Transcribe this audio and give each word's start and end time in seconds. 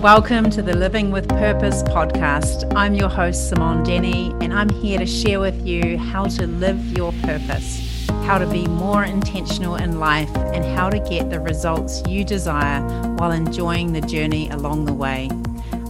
Welcome 0.00 0.48
to 0.52 0.62
the 0.62 0.74
Living 0.74 1.10
with 1.10 1.28
Purpose 1.28 1.82
podcast. 1.82 2.72
I'm 2.74 2.94
your 2.94 3.10
host, 3.10 3.50
Simone 3.50 3.82
Denny, 3.82 4.30
and 4.40 4.50
I'm 4.50 4.70
here 4.70 4.98
to 4.98 5.04
share 5.04 5.40
with 5.40 5.66
you 5.66 5.98
how 5.98 6.24
to 6.24 6.46
live 6.46 6.96
your 6.96 7.12
purpose, 7.22 8.06
how 8.24 8.38
to 8.38 8.46
be 8.46 8.66
more 8.66 9.04
intentional 9.04 9.76
in 9.76 10.00
life, 10.00 10.34
and 10.34 10.64
how 10.64 10.88
to 10.88 10.98
get 11.00 11.28
the 11.28 11.38
results 11.38 12.02
you 12.08 12.24
desire 12.24 12.80
while 13.16 13.30
enjoying 13.32 13.92
the 13.92 14.00
journey 14.00 14.48
along 14.48 14.86
the 14.86 14.94
way. 14.94 15.28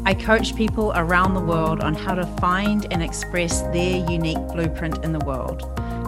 I 0.05 0.15
coach 0.15 0.57
people 0.57 0.93
around 0.97 1.35
the 1.35 1.41
world 1.41 1.81
on 1.81 1.95
how 1.95 2.17
to 2.17 2.27
find 2.39 2.93
and 2.93 3.05
express 3.05 3.63
their 3.63 4.05
unique 4.11 4.45
blueprint 4.49 5.05
in 5.05 5.13
the 5.13 5.25
world. 5.25 5.63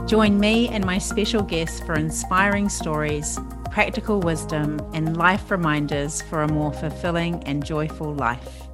Join 0.08 0.40
me 0.40 0.66
and 0.70 0.84
my 0.84 0.98
special 0.98 1.42
guests 1.42 1.78
for 1.78 1.94
inspiring 1.94 2.68
stories 2.68 3.38
practical 3.72 4.20
wisdom, 4.20 4.78
and 4.92 5.16
life 5.16 5.50
reminders 5.50 6.20
for 6.20 6.42
a 6.42 6.48
more 6.48 6.74
fulfilling 6.74 7.42
and 7.44 7.64
joyful 7.64 8.14
life. 8.14 8.68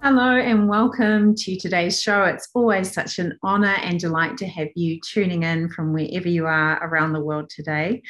Hello, 0.00 0.38
and 0.38 0.66
welcome 0.66 1.34
to 1.34 1.58
today's 1.58 2.00
show. 2.00 2.24
It's 2.24 2.48
always 2.54 2.90
such 2.90 3.18
an 3.18 3.38
honor 3.42 3.76
and 3.82 4.00
delight 4.00 4.38
to 4.38 4.46
have 4.46 4.68
you 4.74 4.98
tuning 5.00 5.42
in 5.42 5.68
from 5.68 5.92
wherever 5.92 6.26
you 6.28 6.46
are 6.46 6.82
around 6.82 7.12
the 7.12 7.20
world 7.20 7.50
today. 7.50 8.00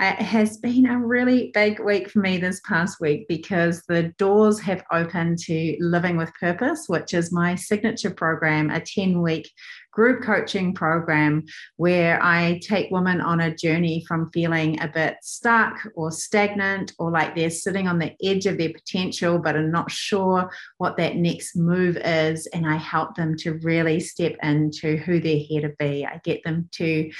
It 0.00 0.20
has 0.20 0.58
been 0.58 0.86
a 0.86 0.98
really 0.98 1.52
big 1.54 1.78
week 1.78 2.10
for 2.10 2.18
me 2.18 2.38
this 2.38 2.60
past 2.66 3.00
week 3.00 3.28
because 3.28 3.82
the 3.82 4.14
doors 4.18 4.58
have 4.60 4.82
opened 4.90 5.38
to 5.44 5.76
Living 5.78 6.16
with 6.16 6.34
Purpose, 6.40 6.86
which 6.88 7.14
is 7.14 7.30
my 7.30 7.54
signature 7.54 8.10
program, 8.10 8.70
a 8.70 8.80
10 8.80 9.22
week 9.22 9.48
group 9.96 10.22
coaching 10.22 10.74
program 10.74 11.42
where 11.76 12.22
I 12.22 12.60
take 12.62 12.90
women 12.90 13.22
on 13.22 13.40
a 13.40 13.56
journey 13.56 14.04
from 14.06 14.30
feeling 14.30 14.78
a 14.82 14.88
bit 14.88 15.16
stuck 15.22 15.78
or 15.94 16.12
stagnant 16.12 16.92
or 16.98 17.10
like 17.10 17.34
they're 17.34 17.48
sitting 17.48 17.88
on 17.88 17.98
the 17.98 18.14
edge 18.22 18.44
of 18.44 18.58
their 18.58 18.74
potential 18.74 19.38
but 19.38 19.56
are 19.56 19.66
not 19.66 19.90
sure 19.90 20.50
what 20.78 20.96
that 20.96 21.16
next 21.16 21.56
move 21.56 21.96
is. 21.96 22.46
And 22.48 22.66
I 22.66 22.76
help 22.76 23.14
them 23.14 23.36
to 23.38 23.54
really 23.54 24.00
step 24.00 24.36
into 24.42 24.96
who 24.96 25.20
they're 25.20 25.36
here 25.36 25.62
to 25.62 25.74
be. 25.78 26.06
I 26.06 26.20
get 26.24 26.42
them 26.44 26.68
to 26.72 27.10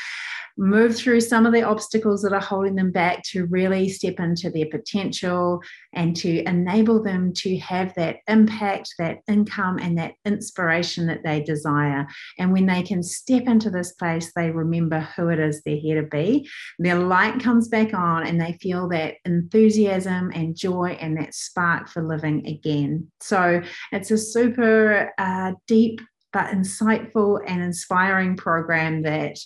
move 0.59 0.97
through 0.97 1.21
some 1.21 1.45
of 1.45 1.53
the 1.53 1.63
obstacles 1.63 2.23
that 2.23 2.33
are 2.33 2.41
holding 2.41 2.75
them 2.75 2.91
back 2.91 3.23
to 3.23 3.47
really 3.47 3.89
step 3.89 4.19
into 4.19 4.51
their 4.51 4.67
potential 4.67 5.61
and 5.93 6.17
to 6.17 6.43
enable 6.49 7.03
them 7.03 7.33
to 7.35 7.59
have 7.59 7.95
that 7.95 8.17
impact, 8.29 8.95
that 8.99 9.19
income, 9.29 9.79
and 9.79 9.99
that 9.99 10.15
inspiration 10.25 11.07
that 11.07 11.23
they 11.25 11.43
desire. 11.43 12.07
And 12.39 12.53
when 12.53 12.67
they 12.67 12.83
can 12.83 13.03
step 13.03 13.45
into 13.47 13.71
this 13.71 13.93
place, 13.93 14.33
they 14.35 14.51
remember 14.51 15.01
who 15.01 15.29
it 15.29 15.39
is 15.39 15.63
they're 15.63 15.77
here 15.77 16.01
to 16.01 16.09
be. 16.09 16.49
Their 16.79 16.99
light 16.99 17.41
comes 17.41 17.69
back 17.69 17.93
on 17.93 18.27
and 18.27 18.41
they 18.41 18.59
feel 18.61 18.89
that 18.89 19.17
enthusiasm 19.25 20.31
and 20.35 20.57
joy 20.57 20.97
and 21.01 21.17
that 21.19 21.35
spark 21.35 21.89
for 21.89 22.03
living 22.03 22.47
again. 22.47 23.11
So 23.21 23.46
it's 23.93 24.11
a 24.11 24.19
super 24.19 25.13
uh, 25.19 25.53
deep 25.67 26.01
but 26.37 26.53
insightful 26.53 27.41
and 27.47 27.63
inspiring 27.63 28.37
program 28.37 29.01
that 29.01 29.39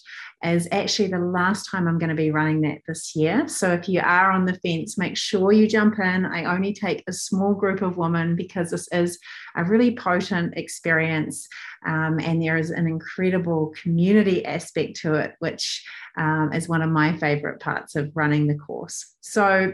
is 0.43 0.67
actually 0.73 1.07
the 1.07 1.21
last 1.21 1.71
time 1.71 1.87
I'm 1.87 2.01
going 2.01 2.09
to 2.09 2.17
be 2.17 2.33
running 2.33 2.63
that 2.63 2.79
this 2.89 3.15
year. 3.15 3.47
So 3.47 3.73
if 3.73 3.89
you 3.89 4.01
are 4.01 4.33
on 4.33 4.45
the 4.45 4.55
fence, 4.55 4.99
make 4.99 5.17
sure 5.17 5.53
you 5.53 5.69
jump 5.69 6.01
in. 6.01 6.27
I 6.27 6.53
only 6.53 6.73
take 6.73 7.05
a 7.07 7.13
small 7.13 7.55
group 7.55 7.81
of 7.81 7.97
women 7.97 8.35
because 8.35 8.71
this 8.71 8.89
is 8.91 9.21
a 9.55 9.63
really 9.63 9.95
potent 9.95 10.55
experience. 10.57 11.47
Um, 11.87 12.19
and 12.19 12.43
there 12.43 12.57
is 12.57 12.71
an 12.71 12.89
incredible 12.89 13.73
community 13.81 14.45
aspect 14.45 14.97
to 15.03 15.15
it, 15.15 15.35
which 15.39 15.87
um, 16.17 16.53
is 16.53 16.69
one 16.69 16.83
of 16.83 16.91
my 16.91 17.17
favorite 17.19 17.61
parts 17.61 17.95
of 17.95 18.11
running 18.15 18.49
the 18.49 18.59
course. 18.59 19.15
So 19.21 19.73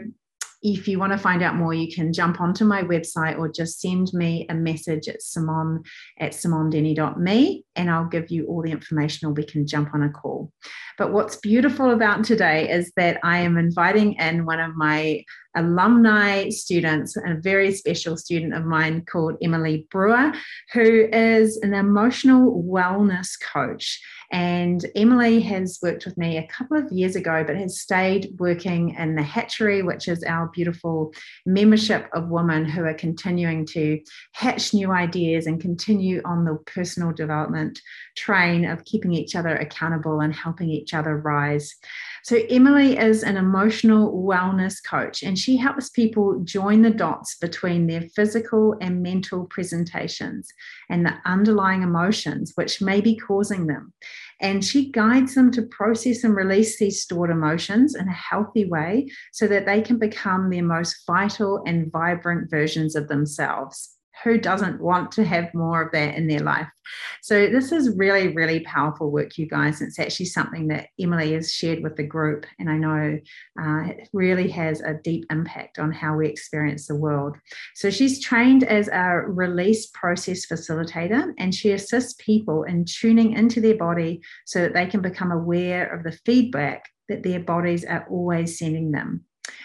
if 0.61 0.87
you 0.87 0.97
want 0.97 1.11
to 1.11 1.17
find 1.17 1.43
out 1.43 1.55
more, 1.55 1.73
you 1.73 1.93
can 1.93 2.11
jump 2.11 2.41
onto 2.41 2.65
my 2.65 2.81
website 2.81 3.37
or 3.37 3.49
just 3.49 3.79
send 3.79 4.11
me 4.13 4.45
a 4.49 4.53
message 4.55 5.07
at 5.07 5.21
simon 5.21 5.83
at 6.19 6.31
simondenny.me 6.31 7.63
and 7.75 7.89
I'll 7.89 8.07
give 8.07 8.31
you 8.31 8.47
all 8.47 8.63
the 8.63 8.71
information 8.71 9.27
or 9.27 9.33
we 9.33 9.45
can 9.45 9.67
jump 9.67 9.93
on 9.93 10.03
a 10.03 10.09
call. 10.09 10.51
But 10.97 11.13
what's 11.13 11.35
beautiful 11.35 11.91
about 11.91 12.23
today 12.23 12.69
is 12.69 12.91
that 12.95 13.19
I 13.23 13.39
am 13.39 13.57
inviting 13.57 14.13
in 14.13 14.45
one 14.45 14.59
of 14.59 14.75
my 14.75 15.23
alumni 15.57 16.49
students, 16.49 17.15
and 17.15 17.37
a 17.37 17.41
very 17.41 17.73
special 17.73 18.15
student 18.15 18.53
of 18.53 18.65
mine 18.65 19.05
called 19.05 19.37
Emily 19.41 19.87
Brewer, 19.91 20.31
who 20.71 21.07
is 21.11 21.57
an 21.57 21.73
emotional 21.73 22.63
wellness 22.63 23.29
coach. 23.39 24.01
And 24.31 24.85
Emily 24.95 25.39
has 25.41 25.79
worked 25.81 26.05
with 26.05 26.17
me 26.17 26.37
a 26.37 26.47
couple 26.47 26.77
of 26.77 26.91
years 26.91 27.15
ago, 27.15 27.43
but 27.45 27.55
has 27.55 27.79
stayed 27.79 28.35
working 28.39 28.95
in 28.95 29.15
the 29.15 29.23
Hatchery, 29.23 29.83
which 29.83 30.07
is 30.07 30.23
our 30.23 30.47
beautiful 30.47 31.13
membership 31.45 32.09
of 32.13 32.29
women 32.29 32.65
who 32.65 32.83
are 32.83 32.93
continuing 32.93 33.65
to 33.67 34.01
hatch 34.33 34.73
new 34.73 34.91
ideas 34.91 35.47
and 35.47 35.61
continue 35.61 36.21
on 36.25 36.43
the 36.43 36.57
personal 36.65 37.13
development 37.13 37.81
train 38.17 38.65
of 38.65 38.83
keeping 38.83 39.13
each 39.13 39.35
other 39.35 39.55
accountable 39.55 40.19
and 40.19 40.33
helping 40.33 40.69
each 40.69 40.93
other 40.93 41.17
rise. 41.17 41.73
So, 42.27 42.35
Emily 42.49 42.97
is 42.97 43.23
an 43.23 43.37
emotional 43.37 44.11
wellness 44.11 44.83
coach, 44.83 45.23
and 45.23 45.39
she 45.39 45.55
helps 45.55 45.89
people 45.89 46.41
join 46.43 46.81
the 46.81 46.89
dots 46.89 47.37
between 47.37 47.87
their 47.87 48.01
physical 48.01 48.75
and 48.81 49.01
mental 49.01 49.45
presentations 49.45 50.49
and 50.89 51.05
the 51.05 51.13
underlying 51.23 51.83
emotions 51.83 52.51
which 52.55 52.81
may 52.81 52.99
be 52.99 53.15
causing 53.15 53.67
them. 53.67 53.93
And 54.41 54.61
she 54.61 54.91
guides 54.91 55.35
them 55.35 55.51
to 55.51 55.61
process 55.61 56.25
and 56.25 56.35
release 56.35 56.77
these 56.77 57.01
stored 57.01 57.29
emotions 57.29 57.95
in 57.95 58.09
a 58.09 58.11
healthy 58.11 58.65
way 58.65 59.07
so 59.31 59.47
that 59.47 59.65
they 59.65 59.79
can 59.79 59.97
become 59.97 60.49
their 60.49 60.65
most 60.65 61.07
vital 61.07 61.63
and 61.65 61.89
vibrant 61.89 62.49
versions 62.49 62.97
of 62.97 63.07
themselves 63.07 63.96
who 64.23 64.37
doesn't 64.37 64.81
want 64.81 65.11
to 65.13 65.23
have 65.23 65.53
more 65.53 65.81
of 65.81 65.91
that 65.91 66.15
in 66.15 66.27
their 66.27 66.39
life? 66.39 66.67
So, 67.21 67.47
this 67.47 67.71
is 67.71 67.97
really, 67.97 68.29
really 68.29 68.61
powerful 68.61 69.11
work, 69.11 69.37
you 69.37 69.47
guys. 69.47 69.81
It's 69.81 69.99
actually 69.99 70.27
something 70.27 70.67
that 70.67 70.87
Emily 70.99 71.33
has 71.33 71.51
shared 71.51 71.83
with 71.83 71.95
the 71.95 72.03
group, 72.03 72.45
and 72.59 72.69
I 72.69 72.77
know 72.77 73.19
uh, 73.61 73.89
it 73.89 74.09
really 74.13 74.49
has 74.49 74.81
a 74.81 74.93
deep 75.03 75.25
impact 75.29 75.79
on 75.79 75.91
how 75.91 76.15
we 76.15 76.27
experience 76.27 76.87
the 76.87 76.95
world. 76.95 77.37
So, 77.75 77.89
she's 77.89 78.23
trained 78.23 78.63
as 78.63 78.87
a 78.87 79.23
release 79.27 79.87
process 79.87 80.45
facilitator, 80.45 81.33
and 81.37 81.53
she 81.53 81.71
assists 81.71 82.15
people 82.19 82.63
in 82.63 82.85
tuning 82.85 83.33
into 83.33 83.61
their 83.61 83.77
body 83.77 84.21
so 84.45 84.61
that 84.61 84.73
they 84.73 84.85
can 84.85 85.01
become 85.01 85.31
aware 85.31 85.93
of 85.93 86.03
the 86.03 86.17
feedback 86.25 86.85
that 87.09 87.23
their 87.23 87.39
bodies 87.39 87.85
are 87.85 88.05
always 88.09 88.57
sending 88.57 88.91
them. 88.91 89.23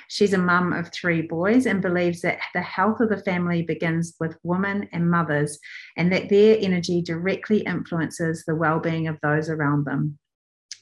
She's 0.08 0.32
a 0.32 0.38
mum 0.38 0.72
of 0.72 0.92
three 0.92 1.22
boys 1.22 1.66
and 1.66 1.80
believes 1.80 2.20
that 2.22 2.38
the 2.54 2.60
health 2.60 3.00
of 3.00 3.08
the 3.08 3.22
family 3.22 3.62
begins 3.62 4.14
with 4.20 4.38
women 4.42 4.88
and 4.92 5.10
mothers, 5.10 5.58
and 5.96 6.12
that 6.12 6.28
their 6.28 6.56
energy 6.60 7.02
directly 7.02 7.60
influences 7.60 8.44
the 8.46 8.54
well 8.54 8.80
being 8.80 9.08
of 9.08 9.18
those 9.22 9.48
around 9.48 9.84
them. 9.84 10.18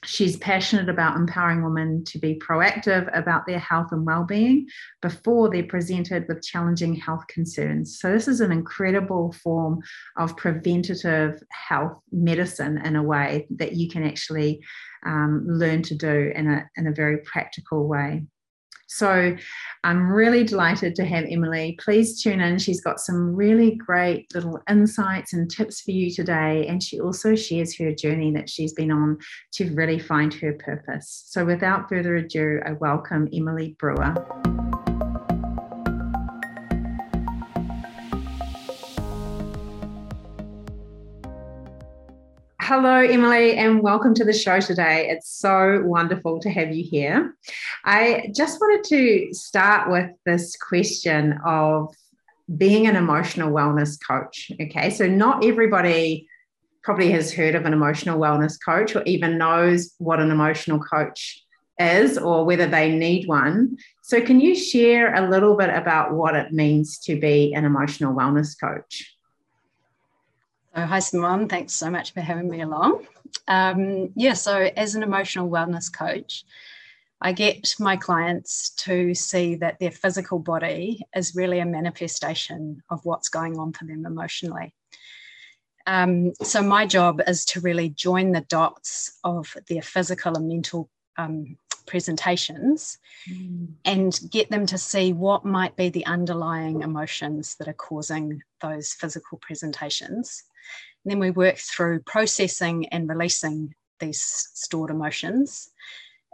She's 0.03 0.35
passionate 0.37 0.89
about 0.89 1.15
empowering 1.15 1.63
women 1.63 2.03
to 2.05 2.17
be 2.17 2.33
proactive 2.33 3.07
about 3.15 3.45
their 3.45 3.59
health 3.59 3.91
and 3.91 4.03
well-being 4.03 4.67
before 4.99 5.51
they're 5.51 5.61
presented 5.61 6.27
with 6.27 6.43
challenging 6.43 6.95
health 6.95 7.27
concerns. 7.27 7.99
So 7.99 8.11
this 8.11 8.27
is 8.27 8.41
an 8.41 8.51
incredible 8.51 9.31
form 9.43 9.81
of 10.17 10.35
preventative 10.37 11.43
health 11.51 11.99
medicine 12.11 12.79
in 12.83 12.95
a 12.95 13.03
way 13.03 13.45
that 13.57 13.73
you 13.73 13.89
can 13.89 14.03
actually 14.03 14.61
um, 15.05 15.45
learn 15.47 15.83
to 15.83 15.95
do 15.95 16.31
in 16.35 16.47
a, 16.47 16.67
in 16.77 16.87
a 16.87 16.93
very 16.93 17.19
practical 17.19 17.87
way. 17.87 18.23
So 18.91 19.37
I'm 19.85 20.11
really 20.11 20.43
delighted 20.43 20.95
to 20.95 21.05
have 21.05 21.23
Emily. 21.29 21.77
Please 21.79 22.21
tune 22.21 22.41
in. 22.41 22.59
She's 22.59 22.81
got 22.81 22.99
some 22.99 23.33
really 23.33 23.75
great 23.75 24.27
little 24.35 24.61
insights 24.69 25.31
and 25.31 25.49
tips 25.49 25.79
for 25.79 25.91
you 25.91 26.11
today. 26.11 26.67
And 26.67 26.83
she 26.83 26.99
also 26.99 27.33
shares 27.33 27.77
her 27.77 27.93
journey 27.93 28.33
that 28.33 28.49
she's 28.49 28.73
been 28.73 28.91
on 28.91 29.17
to 29.53 29.73
really 29.73 29.97
find 29.97 30.33
her 30.33 30.53
purpose. 30.53 31.23
So 31.27 31.45
without 31.45 31.87
further 31.87 32.17
ado, 32.17 32.59
I 32.65 32.73
welcome 32.73 33.29
Emily 33.33 33.77
Brewer. 33.79 34.13
Hello, 42.73 43.01
Emily, 43.01 43.57
and 43.57 43.83
welcome 43.83 44.13
to 44.13 44.23
the 44.23 44.31
show 44.31 44.61
today. 44.61 45.09
It's 45.09 45.29
so 45.29 45.81
wonderful 45.83 46.39
to 46.39 46.49
have 46.49 46.73
you 46.73 46.85
here. 46.85 47.35
I 47.83 48.31
just 48.33 48.61
wanted 48.61 48.85
to 48.85 49.33
start 49.33 49.91
with 49.91 50.09
this 50.25 50.55
question 50.55 51.37
of 51.45 51.93
being 52.55 52.87
an 52.87 52.95
emotional 52.95 53.51
wellness 53.51 53.97
coach. 54.01 54.53
Okay, 54.61 54.89
so 54.89 55.05
not 55.05 55.43
everybody 55.43 56.29
probably 56.81 57.11
has 57.11 57.33
heard 57.33 57.55
of 57.55 57.65
an 57.65 57.73
emotional 57.73 58.17
wellness 58.17 58.57
coach 58.63 58.95
or 58.95 59.03
even 59.03 59.37
knows 59.37 59.93
what 59.97 60.21
an 60.21 60.31
emotional 60.31 60.79
coach 60.79 61.43
is 61.77 62.17
or 62.17 62.45
whether 62.45 62.67
they 62.67 62.95
need 62.95 63.27
one. 63.27 63.75
So, 64.01 64.21
can 64.21 64.39
you 64.39 64.55
share 64.55 65.13
a 65.13 65.29
little 65.29 65.57
bit 65.57 65.71
about 65.71 66.13
what 66.13 66.37
it 66.37 66.53
means 66.53 66.99
to 66.99 67.19
be 67.19 67.53
an 67.53 67.65
emotional 67.65 68.15
wellness 68.15 68.57
coach? 68.57 69.13
So, 70.73 70.85
hi, 70.85 70.99
Simon. 70.99 71.49
Thanks 71.49 71.73
so 71.73 71.89
much 71.89 72.13
for 72.13 72.21
having 72.21 72.49
me 72.49 72.61
along. 72.61 73.05
Um, 73.49 74.13
yeah, 74.15 74.33
so 74.33 74.69
as 74.77 74.95
an 74.95 75.03
emotional 75.03 75.49
wellness 75.49 75.91
coach, 75.93 76.45
I 77.19 77.33
get 77.33 77.75
my 77.77 77.97
clients 77.97 78.69
to 78.85 79.13
see 79.13 79.55
that 79.55 79.79
their 79.79 79.91
physical 79.91 80.39
body 80.39 81.01
is 81.13 81.35
really 81.35 81.59
a 81.59 81.65
manifestation 81.65 82.83
of 82.89 83.01
what's 83.03 83.27
going 83.27 83.59
on 83.59 83.73
for 83.73 83.83
them 83.83 84.05
emotionally. 84.05 84.73
Um, 85.85 86.33
so, 86.41 86.61
my 86.61 86.85
job 86.85 87.21
is 87.27 87.43
to 87.45 87.59
really 87.59 87.89
join 87.89 88.31
the 88.31 88.45
dots 88.47 89.19
of 89.25 89.53
their 89.67 89.81
physical 89.81 90.37
and 90.37 90.47
mental 90.47 90.89
um, 91.17 91.57
presentations 91.85 92.97
mm. 93.29 93.67
and 93.85 94.19
get 94.29 94.49
them 94.49 94.65
to 94.67 94.77
see 94.77 95.13
what 95.13 95.45
might 95.45 95.75
be 95.75 95.89
the 95.89 96.05
underlying 96.05 96.81
emotions 96.81 97.55
that 97.55 97.67
are 97.67 97.73
causing 97.73 98.41
those 98.61 98.93
physical 98.93 99.37
presentations. 99.39 100.43
And 101.03 101.11
then 101.11 101.19
we 101.19 101.31
work 101.31 101.57
through 101.57 102.01
processing 102.01 102.87
and 102.89 103.09
releasing 103.09 103.73
these 103.99 104.21
stored 104.21 104.89
emotions 104.89 105.69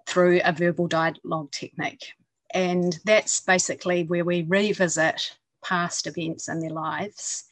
through 0.08 0.42
a 0.44 0.54
verbal 0.54 0.88
dialogue 0.88 1.52
technique. 1.52 2.14
And 2.54 2.98
that's 3.06 3.42
basically 3.42 4.04
where 4.04 4.26
we 4.26 4.44
revisit 4.44 5.38
past 5.64 6.08
events 6.08 6.48
in 6.48 6.60
their 6.60 6.70
lives 6.70 7.44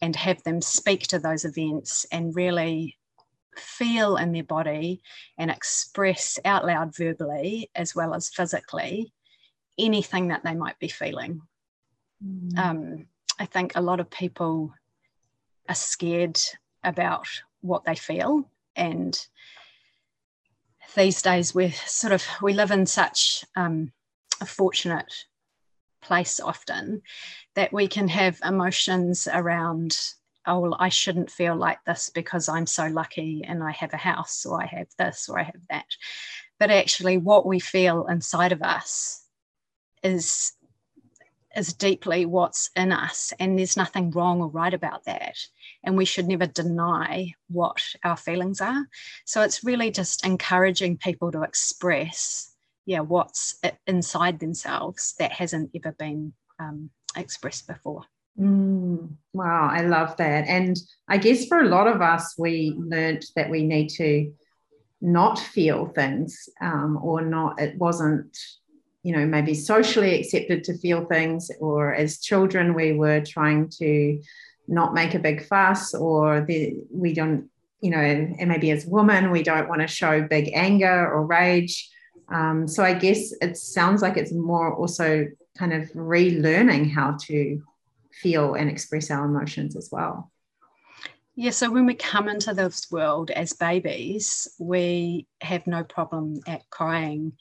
and 0.00 0.14
have 0.16 0.42
them 0.42 0.62
speak 0.62 1.02
to 1.08 1.18
those 1.18 1.44
events 1.44 2.06
and 2.12 2.34
really 2.34 2.97
feel 3.58 4.16
in 4.16 4.32
their 4.32 4.44
body 4.44 5.02
and 5.36 5.50
express 5.50 6.38
out 6.44 6.66
loud 6.66 6.94
verbally 6.96 7.70
as 7.74 7.94
well 7.94 8.14
as 8.14 8.28
physically 8.28 9.12
anything 9.78 10.28
that 10.28 10.42
they 10.44 10.54
might 10.54 10.78
be 10.78 10.88
feeling. 10.88 11.40
Mm. 12.24 12.58
Um, 12.58 13.06
I 13.38 13.46
think 13.46 13.72
a 13.74 13.80
lot 13.80 14.00
of 14.00 14.10
people 14.10 14.72
are 15.68 15.74
scared 15.74 16.38
about 16.82 17.28
what 17.60 17.84
they 17.84 17.94
feel 17.94 18.48
and 18.76 19.18
these 20.94 21.20
days 21.22 21.54
we're 21.54 21.72
sort 21.72 22.12
of 22.12 22.24
we 22.40 22.52
live 22.52 22.70
in 22.70 22.86
such 22.86 23.44
um, 23.56 23.92
a 24.40 24.46
fortunate 24.46 25.26
place 26.00 26.40
often 26.40 27.02
that 27.54 27.72
we 27.72 27.88
can 27.88 28.08
have 28.08 28.38
emotions 28.44 29.28
around 29.32 29.98
oh 30.48 30.58
well 30.60 30.76
i 30.80 30.88
shouldn't 30.88 31.30
feel 31.30 31.54
like 31.54 31.78
this 31.84 32.10
because 32.12 32.48
i'm 32.48 32.66
so 32.66 32.86
lucky 32.86 33.44
and 33.46 33.62
i 33.62 33.70
have 33.70 33.92
a 33.92 33.98
house 33.98 34.44
or 34.44 34.60
i 34.60 34.66
have 34.66 34.88
this 34.98 35.28
or 35.28 35.38
i 35.38 35.42
have 35.42 35.60
that. 35.70 35.86
But 36.58 36.70
actually 36.70 37.18
what 37.18 37.46
we 37.46 37.60
feel 37.60 38.06
inside 38.06 38.52
of 38.52 38.62
us 38.62 39.24
is 40.02 40.52
is 41.56 41.72
deeply 41.72 42.26
what's 42.26 42.70
in 42.76 42.92
us 42.92 43.32
and 43.38 43.58
there's 43.58 43.76
nothing 43.76 44.10
wrong 44.10 44.40
or 44.40 44.48
right 44.48 44.74
about 44.74 45.04
that. 45.04 45.36
And 45.82 45.96
we 45.96 46.04
should 46.04 46.28
never 46.28 46.46
deny 46.46 47.32
what 47.48 47.82
our 48.04 48.16
feelings 48.16 48.60
are. 48.60 48.86
So 49.24 49.42
it's 49.42 49.64
really 49.64 49.90
just 49.90 50.24
encouraging 50.24 50.98
people 50.98 51.32
to 51.32 51.42
express 51.42 52.54
yeah 52.86 53.00
what's 53.00 53.60
inside 53.86 54.40
themselves 54.40 55.14
that 55.18 55.32
hasn't 55.32 55.70
ever 55.74 55.92
been 55.92 56.32
um, 56.58 56.90
expressed 57.16 57.66
before 57.66 58.04
mm, 58.38 59.08
wow 59.32 59.68
i 59.70 59.82
love 59.82 60.16
that. 60.16 60.46
And 60.46 60.76
i 61.08 61.18
guess 61.18 61.46
for 61.46 61.60
a 61.60 61.68
lot 61.68 61.86
of 61.86 62.00
us 62.00 62.34
we 62.38 62.74
learned 62.76 63.24
that 63.36 63.50
we 63.50 63.62
need 63.64 63.88
to 63.90 64.32
not 65.00 65.38
feel 65.38 65.86
things 65.86 66.48
um, 66.60 66.98
or 67.02 67.22
not 67.22 67.60
it 67.60 67.76
wasn't 67.76 68.36
you 69.02 69.16
know 69.16 69.24
maybe 69.24 69.54
socially 69.54 70.18
accepted 70.18 70.64
to 70.64 70.76
feel 70.78 71.04
things 71.06 71.50
or 71.60 71.94
as 71.94 72.20
children 72.20 72.74
we 72.74 72.92
were 72.92 73.20
trying 73.20 73.68
to 73.68 74.20
not 74.66 74.92
make 74.92 75.14
a 75.14 75.18
big 75.18 75.46
fuss 75.46 75.94
or 75.94 76.42
the, 76.42 76.74
we 76.90 77.14
don't 77.14 77.48
you 77.80 77.90
know 77.90 77.98
and 77.98 78.48
maybe 78.48 78.70
as 78.70 78.86
women 78.86 79.30
we 79.30 79.42
don't 79.42 79.68
want 79.68 79.80
to 79.80 79.86
show 79.86 80.20
big 80.22 80.50
anger 80.52 81.10
or 81.10 81.24
rage. 81.24 81.90
Um, 82.30 82.68
so 82.68 82.82
i 82.84 82.92
guess 82.92 83.32
it 83.40 83.56
sounds 83.56 84.02
like 84.02 84.16
it's 84.16 84.32
more 84.32 84.74
also 84.74 85.28
kind 85.56 85.72
of 85.72 85.90
relearning 85.92 86.92
how 86.92 87.16
to 87.26 87.62
feel 88.22 88.54
and 88.54 88.70
express 88.70 89.10
our 89.10 89.24
emotions 89.24 89.76
as 89.76 89.88
well 89.90 90.30
yeah, 91.40 91.52
so 91.52 91.70
when 91.70 91.86
we 91.86 91.94
come 91.94 92.28
into 92.28 92.52
this 92.52 92.90
world 92.90 93.30
as 93.30 93.52
babies, 93.52 94.48
we 94.58 95.28
have 95.40 95.68
no 95.68 95.84
problem 95.84 96.40
at 96.48 96.68
crying 96.68 97.34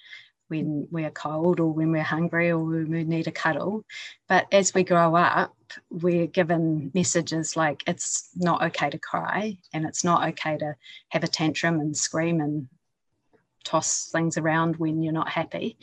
when 0.50 0.88
we're 0.92 1.10
cold 1.10 1.60
or 1.60 1.74
when 1.74 1.92
we're 1.92 2.04
hungry 2.04 2.52
or 2.52 2.64
when 2.64 2.92
we 2.92 3.04
need 3.06 3.26
a 3.26 3.32
cuddle. 3.32 3.86
But 4.30 4.46
as 4.52 4.72
we 4.72 4.84
grow 4.84 5.16
up, 5.16 5.56
we're 5.90 6.28
given 6.28 6.92
messages 6.94 7.58
like 7.58 7.82
it's 7.88 8.30
not 8.36 8.62
okay 8.66 8.92
to 8.92 9.00
cry 9.00 9.58
and 9.74 9.84
it's 9.84 10.04
not 10.04 10.30
okay 10.30 10.60
to 10.60 10.76
have 11.10 11.24
a 11.24 11.28
tantrum 11.28 11.80
and 11.80 11.98
scream 11.98 12.40
and 12.40 12.68
toss 13.64 14.10
things 14.12 14.38
around 14.38 14.76
when 14.76 15.02
you're 15.02 15.12
not 15.12 15.30
happy. 15.30 15.76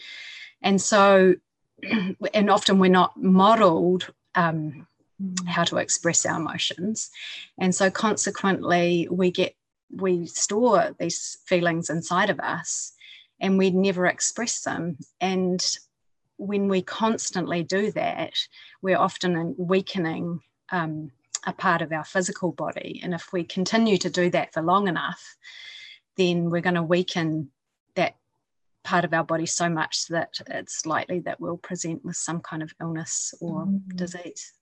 And 0.62 0.80
so, 0.80 1.34
and 2.32 2.48
often 2.48 2.78
we're 2.78 2.92
not 2.92 3.16
modeled 3.16 4.12
um, 4.34 4.86
how 5.46 5.64
to 5.64 5.78
express 5.78 6.26
our 6.26 6.38
emotions. 6.38 7.10
And 7.58 7.74
so, 7.74 7.90
consequently, 7.90 9.08
we 9.10 9.30
get 9.30 9.54
we 9.90 10.26
store 10.26 10.94
these 10.98 11.38
feelings 11.46 11.90
inside 11.90 12.30
of 12.30 12.40
us 12.40 12.92
and 13.40 13.58
we 13.58 13.70
never 13.70 14.06
express 14.06 14.62
them. 14.62 14.98
And 15.20 15.64
when 16.36 16.68
we 16.68 16.82
constantly 16.82 17.62
do 17.62 17.92
that, 17.92 18.32
we're 18.82 18.98
often 18.98 19.54
weakening 19.56 20.40
um, 20.70 21.10
a 21.46 21.52
part 21.52 21.82
of 21.82 21.92
our 21.92 22.04
physical 22.04 22.52
body. 22.52 23.00
And 23.02 23.14
if 23.14 23.32
we 23.32 23.44
continue 23.44 23.98
to 23.98 24.10
do 24.10 24.30
that 24.30 24.52
for 24.52 24.62
long 24.62 24.88
enough, 24.88 25.36
then 26.16 26.50
we're 26.50 26.62
going 26.62 26.74
to 26.74 26.82
weaken 26.82 27.50
that 27.96 28.16
part 28.84 29.04
of 29.04 29.12
our 29.12 29.24
body 29.24 29.46
so 29.46 29.68
much 29.68 30.06
that 30.08 30.38
it's 30.48 30.86
likely 30.86 31.20
that 31.20 31.40
we'll 31.40 31.56
present 31.56 32.04
with 32.04 32.16
some 32.16 32.40
kind 32.40 32.62
of 32.62 32.72
illness 32.80 33.34
or 33.40 33.66
mm. 33.66 33.80
disease. 33.96 34.52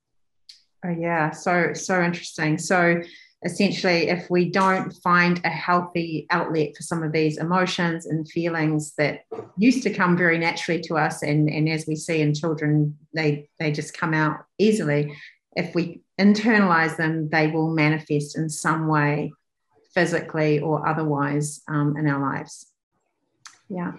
Oh 0.85 0.89
yeah, 0.89 1.31
so 1.31 1.73
so 1.73 2.01
interesting. 2.01 2.57
So 2.57 3.01
essentially, 3.45 4.09
if 4.09 4.29
we 4.29 4.49
don't 4.49 4.91
find 5.03 5.39
a 5.43 5.49
healthy 5.49 6.27
outlet 6.29 6.75
for 6.75 6.83
some 6.83 7.03
of 7.03 7.11
these 7.11 7.37
emotions 7.37 8.05
and 8.05 8.29
feelings 8.29 8.93
that 8.97 9.21
used 9.57 9.83
to 9.83 9.93
come 9.93 10.17
very 10.17 10.37
naturally 10.37 10.81
to 10.81 10.97
us, 10.97 11.23
and, 11.23 11.49
and 11.49 11.69
as 11.69 11.85
we 11.87 11.95
see 11.95 12.21
in 12.21 12.33
children, 12.33 12.97
they, 13.13 13.49
they 13.59 13.71
just 13.71 13.97
come 13.97 14.13
out 14.13 14.45
easily. 14.57 15.15
If 15.55 15.75
we 15.75 16.01
internalize 16.19 16.97
them, 16.97 17.29
they 17.29 17.47
will 17.47 17.73
manifest 17.73 18.37
in 18.37 18.49
some 18.49 18.87
way, 18.87 19.33
physically 19.93 20.59
or 20.59 20.87
otherwise, 20.87 21.61
um, 21.67 21.95
in 21.97 22.07
our 22.07 22.21
lives. 22.21 22.67
Yeah. 23.69 23.93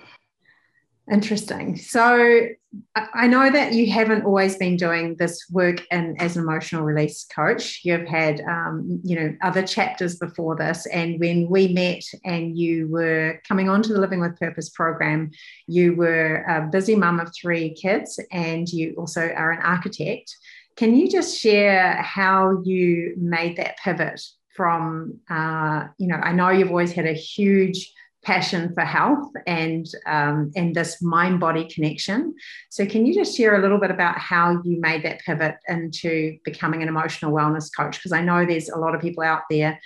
Interesting. 1.12 1.76
So 1.76 2.48
I 2.96 3.26
know 3.26 3.50
that 3.50 3.74
you 3.74 3.92
haven't 3.92 4.24
always 4.24 4.56
been 4.56 4.78
doing 4.78 5.16
this 5.16 5.44
work 5.50 5.86
in, 5.90 6.16
as 6.18 6.36
an 6.36 6.42
emotional 6.42 6.82
release 6.82 7.26
coach. 7.26 7.82
You've 7.84 8.08
had, 8.08 8.40
um, 8.40 9.00
you 9.04 9.20
know, 9.20 9.36
other 9.42 9.66
chapters 9.66 10.16
before 10.16 10.56
this. 10.56 10.86
And 10.86 11.20
when 11.20 11.50
we 11.50 11.68
met 11.68 12.02
and 12.24 12.56
you 12.56 12.88
were 12.88 13.38
coming 13.46 13.68
on 13.68 13.82
to 13.82 13.92
the 13.92 14.00
Living 14.00 14.20
with 14.20 14.40
Purpose 14.40 14.70
program, 14.70 15.30
you 15.66 15.94
were 15.94 16.36
a 16.48 16.68
busy 16.72 16.96
mum 16.96 17.20
of 17.20 17.30
three 17.38 17.74
kids 17.74 18.18
and 18.32 18.66
you 18.66 18.94
also 18.96 19.28
are 19.28 19.50
an 19.50 19.60
architect. 19.60 20.34
Can 20.76 20.96
you 20.96 21.10
just 21.10 21.38
share 21.38 21.96
how 21.96 22.62
you 22.64 23.14
made 23.18 23.58
that 23.58 23.76
pivot 23.76 24.22
from, 24.56 25.20
uh, 25.28 25.88
you 25.98 26.06
know, 26.06 26.16
I 26.16 26.32
know 26.32 26.48
you've 26.48 26.70
always 26.70 26.92
had 26.92 27.06
a 27.06 27.12
huge 27.12 27.92
passion 28.24 28.72
for 28.74 28.82
health 28.82 29.30
and 29.46 29.86
um, 30.06 30.50
and 30.56 30.74
this 30.74 31.02
mind 31.02 31.40
body 31.40 31.68
connection. 31.68 32.34
So, 32.70 32.86
can 32.86 33.06
you 33.06 33.14
just 33.14 33.36
share 33.36 33.56
a 33.56 33.62
little 33.62 33.78
bit 33.78 33.90
about 33.90 34.18
how 34.18 34.60
you 34.64 34.80
made 34.80 35.04
that 35.04 35.20
pivot 35.20 35.56
into 35.68 36.38
becoming 36.44 36.82
an 36.82 36.88
emotional 36.88 37.32
wellness 37.32 37.70
coach? 37.74 37.98
Because 37.98 38.12
I 38.12 38.22
know 38.22 38.44
there's 38.44 38.68
a 38.68 38.78
lot 38.78 38.94
of 38.94 39.00
people 39.00 39.22
out 39.22 39.42
there 39.50 39.78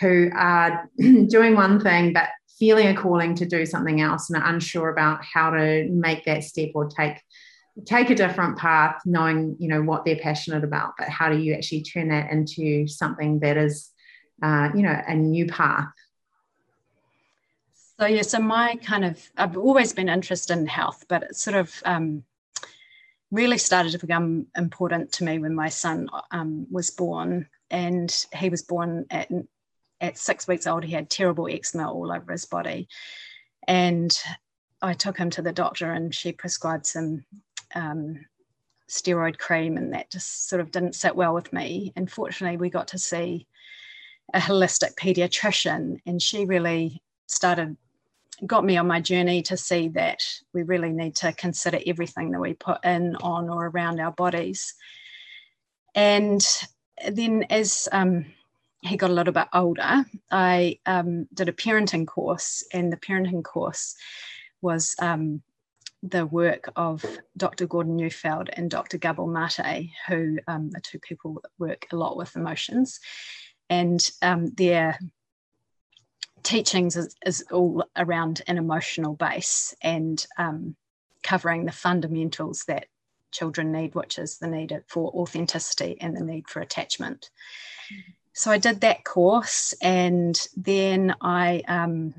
who 0.00 0.30
are 0.34 0.88
doing 0.98 1.54
one 1.54 1.80
thing 1.80 2.12
but 2.12 2.28
feeling 2.58 2.88
a 2.88 2.94
calling 2.94 3.34
to 3.34 3.46
do 3.46 3.66
something 3.66 4.00
else 4.00 4.30
and 4.30 4.42
are 4.42 4.48
unsure 4.48 4.88
about 4.88 5.24
how 5.24 5.50
to 5.50 5.88
make 5.90 6.24
that 6.24 6.44
step 6.44 6.70
or 6.74 6.88
take 6.88 7.20
take 7.84 8.08
a 8.08 8.14
different 8.14 8.56
path 8.56 8.96
knowing 9.04 9.56
you 9.58 9.68
know 9.68 9.82
what 9.82 10.04
they're 10.04 10.16
passionate 10.16 10.64
about 10.64 10.92
but 10.98 11.08
how 11.08 11.30
do 11.30 11.38
you 11.38 11.52
actually 11.54 11.82
turn 11.82 12.08
that 12.08 12.30
into 12.30 12.86
something 12.86 13.38
that 13.40 13.56
is 13.56 13.90
uh, 14.42 14.70
you 14.74 14.82
know 14.82 14.98
a 15.06 15.14
new 15.14 15.46
path 15.46 15.88
so 17.98 18.06
yeah, 18.06 18.22
so 18.22 18.38
my 18.38 18.76
kind 18.76 19.04
of 19.04 19.30
I've 19.36 19.56
always 19.56 19.92
been 19.92 20.08
interested 20.08 20.56
in 20.56 20.66
health, 20.66 21.04
but 21.08 21.22
it 21.22 21.36
sort 21.36 21.56
of 21.56 21.82
um, 21.84 22.24
really 23.30 23.58
started 23.58 23.92
to 23.92 23.98
become 23.98 24.46
important 24.56 25.12
to 25.12 25.24
me 25.24 25.38
when 25.38 25.54
my 25.54 25.70
son 25.70 26.08
um, 26.30 26.66
was 26.70 26.90
born, 26.90 27.48
and 27.70 28.26
he 28.34 28.50
was 28.50 28.62
born 28.62 29.06
at 29.10 29.30
at 30.00 30.18
six 30.18 30.46
weeks 30.46 30.66
old. 30.66 30.84
He 30.84 30.92
had 30.92 31.08
terrible 31.08 31.48
eczema 31.48 31.90
all 31.90 32.12
over 32.12 32.32
his 32.32 32.44
body, 32.44 32.88
and 33.66 34.16
I 34.82 34.92
took 34.92 35.16
him 35.16 35.30
to 35.30 35.42
the 35.42 35.52
doctor, 35.52 35.90
and 35.90 36.14
she 36.14 36.32
prescribed 36.32 36.84
some 36.84 37.24
um, 37.74 38.26
steroid 38.90 39.38
cream, 39.38 39.78
and 39.78 39.94
that 39.94 40.10
just 40.10 40.50
sort 40.50 40.60
of 40.60 40.70
didn't 40.70 40.96
sit 40.96 41.16
well 41.16 41.32
with 41.32 41.50
me. 41.50 41.94
and 41.96 42.10
fortunately 42.10 42.58
we 42.58 42.68
got 42.68 42.88
to 42.88 42.98
see 42.98 43.46
a 44.34 44.38
holistic 44.38 44.96
pediatrician, 44.96 45.98
and 46.04 46.20
she 46.20 46.44
really 46.44 47.02
started 47.26 47.76
got 48.44 48.64
me 48.64 48.76
on 48.76 48.86
my 48.86 49.00
journey 49.00 49.42
to 49.42 49.56
see 49.56 49.88
that 49.88 50.22
we 50.52 50.62
really 50.62 50.90
need 50.90 51.14
to 51.16 51.32
consider 51.32 51.78
everything 51.86 52.32
that 52.32 52.40
we 52.40 52.54
put 52.54 52.84
in, 52.84 53.16
on, 53.16 53.48
or 53.48 53.66
around 53.66 54.00
our 54.00 54.12
bodies. 54.12 54.74
And 55.94 56.46
then 57.10 57.44
as 57.44 57.88
um, 57.92 58.26
he 58.82 58.96
got 58.96 59.10
a 59.10 59.14
little 59.14 59.32
bit 59.32 59.48
older, 59.54 60.04
I 60.30 60.78
um, 60.84 61.26
did 61.32 61.48
a 61.48 61.52
parenting 61.52 62.06
course, 62.06 62.64
and 62.72 62.92
the 62.92 62.98
parenting 62.98 63.42
course 63.42 63.94
was 64.60 64.94
um, 64.98 65.42
the 66.02 66.26
work 66.26 66.70
of 66.76 67.04
Dr. 67.36 67.66
Gordon 67.66 67.96
Neufeld 67.96 68.50
and 68.52 68.70
Dr. 68.70 68.98
Gabor 68.98 69.26
Mate, 69.26 69.90
who 70.08 70.38
um, 70.46 70.70
are 70.74 70.80
two 70.80 70.98
people 70.98 71.34
that 71.42 71.50
work 71.58 71.86
a 71.92 71.96
lot 71.96 72.16
with 72.16 72.36
emotions. 72.36 73.00
And 73.68 74.08
um, 74.22 74.46
their 74.54 74.98
teachings 76.46 76.96
is, 76.96 77.14
is, 77.26 77.44
all 77.50 77.84
around 77.96 78.40
an 78.46 78.56
emotional 78.56 79.14
base 79.14 79.74
and 79.82 80.24
um, 80.38 80.76
covering 81.24 81.66
the 81.66 81.72
fundamentals 81.72 82.64
that 82.68 82.86
children 83.32 83.72
need, 83.72 83.94
which 83.96 84.16
is 84.16 84.38
the 84.38 84.46
need 84.46 84.72
for 84.86 85.10
authenticity 85.10 85.98
and 86.00 86.16
the 86.16 86.24
need 86.24 86.48
for 86.48 86.60
attachment. 86.60 87.30
So 88.32 88.52
I 88.52 88.58
did 88.58 88.80
that 88.82 89.04
course, 89.04 89.74
and 89.82 90.38
then 90.56 91.16
I 91.20 91.62
um, 91.66 92.14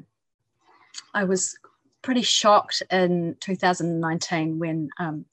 I 1.14 1.24
was 1.24 1.58
pretty 2.02 2.24
shocked 2.24 2.84
in 2.92 3.38
2019 3.40 4.60
when 4.60 4.90
um, 5.00 5.26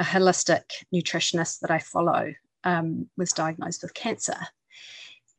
a 0.00 0.04
holistic 0.04 0.62
nutritionist 0.92 1.60
that 1.60 1.70
I 1.70 1.78
follow 1.78 2.32
um, 2.64 3.08
was 3.16 3.32
diagnosed 3.32 3.82
with 3.82 3.94
cancer. 3.94 4.36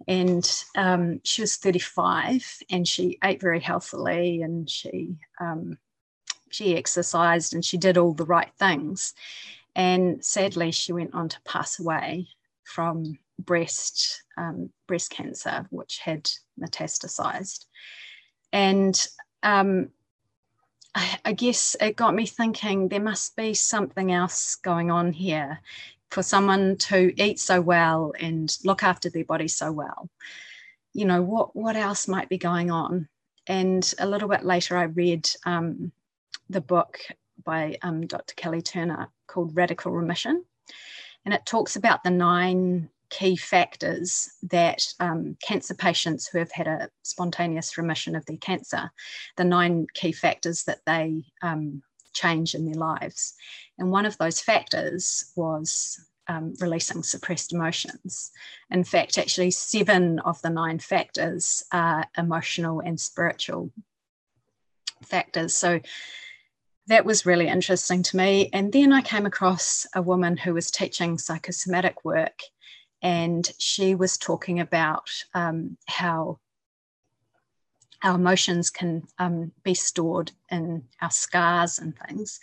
And 0.08 0.50
um, 0.75 1.22
she 1.24 1.41
was 1.41 1.58
35 1.58 2.63
and 2.72 2.88
she 2.88 3.18
ate 3.24 3.41
very 3.41 3.60
healthily 3.60 4.41
and 4.41 4.70
she, 4.70 5.18
um, 5.39 5.77
she 6.50 6.75
exercised 6.77 7.53
and 7.53 7.63
she 7.63 7.77
did 7.77 7.98
all 7.98 8.13
the 8.13 8.25
right 8.25 8.51
things. 8.58 9.13
And 9.75 10.24
sadly, 10.24 10.72
she 10.72 10.94
went 10.94 11.13
on 11.13 11.29
to 11.29 11.41
pass 11.41 11.79
away 11.79 12.27
from 12.63 13.20
breast, 13.38 14.24
um, 14.38 14.70
breast 14.88 15.12
cancer, 15.12 15.68
which 15.70 16.00
had 16.00 16.29
metastasized. 16.60 17.65
And 18.51 19.00
um, 19.44 19.89
I, 20.96 21.20
I 21.25 21.34
guess 21.34 21.75
it 21.79 21.96
got 21.96 22.15
me 22.15 22.25
thinking 22.25 22.88
there 22.88 23.00
must 23.00 23.36
be 23.36 23.53
something 23.53 24.12
else 24.12 24.56
going 24.56 24.91
on 24.91 25.13
here 25.13 25.60
for 26.12 26.24
someone 26.24 26.75
to 26.78 27.13
eat 27.22 27.39
so 27.39 27.62
well 27.62 28.13
and 28.20 28.56
look 28.63 28.84
after 28.84 29.10
their 29.10 29.25
body 29.25 29.48
so 29.48 29.72
well. 29.72 30.10
You 30.94 31.06
know, 31.06 31.22
what, 31.22 31.56
what 31.56 31.75
else 31.75 32.08
might 32.08 32.30
be 32.30 32.38
going 32.38 32.72
on? 32.72 33.08
And 33.48 33.94
a 34.00 34.08
little 34.08 34.28
bit 34.28 34.44
later, 34.44 34.78
I 34.78 34.84
read 34.84 35.30
um, 35.46 35.92
the 36.50 36.62
book 36.62 37.00
by 37.44 37.78
um, 37.82 38.06
Dr. 38.08 38.34
Kelly 38.36 38.62
Turner 38.62 39.10
called 39.28 39.56
Radical 39.56 39.92
Remission. 39.92 40.44
And 41.25 41.34
it 41.34 41.46
talks 41.46 41.75
about 41.75 42.04
the 42.04 42.12
nine 42.12 42.89
key 43.10 43.36
factors 43.36 44.30
that 44.44 44.84
um, 45.00 45.36
cancer 45.42 45.74
patients 45.74 46.28
who 46.28 46.38
have 46.38 46.51
had 46.51 46.68
a 46.68 46.89
spontaneous 47.04 47.78
remission 47.78 48.16
of 48.16 48.25
their 48.25 48.38
cancer, 48.38 48.92
the 49.36 49.44
nine 49.44 49.88
key 49.94 50.12
factors 50.12 50.63
that 50.63 50.80
they 50.86 51.24
um, 51.42 51.82
change 52.13 52.56
in 52.56 52.66
their 52.66 52.80
lives. 52.80 53.34
And 53.78 53.92
one 53.92 54.06
of 54.06 54.18
those 54.18 54.42
factors 54.42 55.32
was 55.36 56.00
um, 56.28 56.54
releasing 56.60 57.04
suppressed 57.04 57.54
emotions. 57.54 58.32
In 58.70 58.84
fact, 58.84 59.18
actually, 59.18 59.51
seven 59.51 60.20
of 60.20 60.42
the 60.42 60.50
nine 60.50 60.80
factors 60.80 61.63
are 61.72 62.06
emotional 62.18 62.82
and 62.82 63.00
spiritual 63.00 63.72
factors. 65.04 65.56
So 65.56 65.80
that 66.88 67.06
was 67.06 67.25
really 67.25 67.48
interesting 67.48 68.04
to 68.04 68.18
me. 68.18 68.50
And 68.54 68.72
then 68.72 68.92
I 68.92 69.01
came 69.01 69.25
across 69.25 69.86
a 69.96 70.01
woman 70.01 70.38
who 70.38 70.54
was 70.54 70.72
teaching 70.72 71.18
psychosomatic 71.18 72.04
work 72.04 72.39
and 73.01 73.50
she 73.60 73.96
was 73.96 74.18
talking 74.18 74.60
about 74.60 75.10
um, 75.34 75.78
how 75.88 76.39
our 78.03 78.15
emotions 78.15 78.70
can 78.70 79.03
um, 79.18 79.51
be 79.63 79.74
stored 79.74 80.32
in 80.51 80.84
our 81.01 81.12
scars 81.12 81.79
and 81.79 81.98
things. 82.08 82.39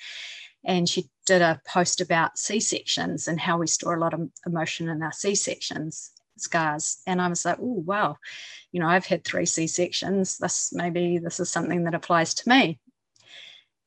And 0.65 0.89
she 0.89 1.09
did 1.27 1.43
a 1.43 1.61
post 1.67 2.01
about 2.01 2.39
C 2.39 2.61
sections 2.61 3.29
and 3.29 3.41
how 3.41 3.59
we 3.59 3.67
store 3.67 3.95
a 3.95 4.01
lot 4.01 4.15
of 4.15 4.29
emotion 4.47 4.89
in 4.89 5.03
our 5.03 5.13
C 5.13 5.35
sections 5.35 6.11
scars. 6.39 6.99
And 7.07 7.21
I 7.21 7.29
was 7.29 7.45
like, 7.45 7.59
oh, 7.61 7.83
wow, 7.87 8.17
you 8.73 8.81
know, 8.81 8.89
I've 8.89 9.07
had 9.07 9.25
three 9.25 9.47
C 9.47 9.67
sections. 9.67 10.39
This 10.39 10.73
maybe 10.73 11.19
this 11.19 11.41
is 11.41 11.51
something 11.51 11.85
that 11.85 11.95
applies 11.95 12.35
to 12.35 12.49
me. 12.49 12.79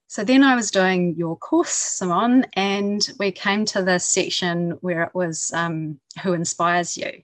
So 0.07 0.23
then 0.23 0.41
I 0.41 0.55
was 0.55 0.71
doing 0.71 1.15
your 1.17 1.37
course, 1.37 1.69
Simon, 1.69 2.47
and 2.53 3.07
we 3.19 3.31
came 3.31 3.63
to 3.65 3.83
the 3.83 3.99
section 3.99 4.71
where 4.81 5.03
it 5.03 5.13
was 5.13 5.51
um, 5.53 5.99
Who 6.23 6.33
Inspires 6.33 6.97
You? 6.97 7.21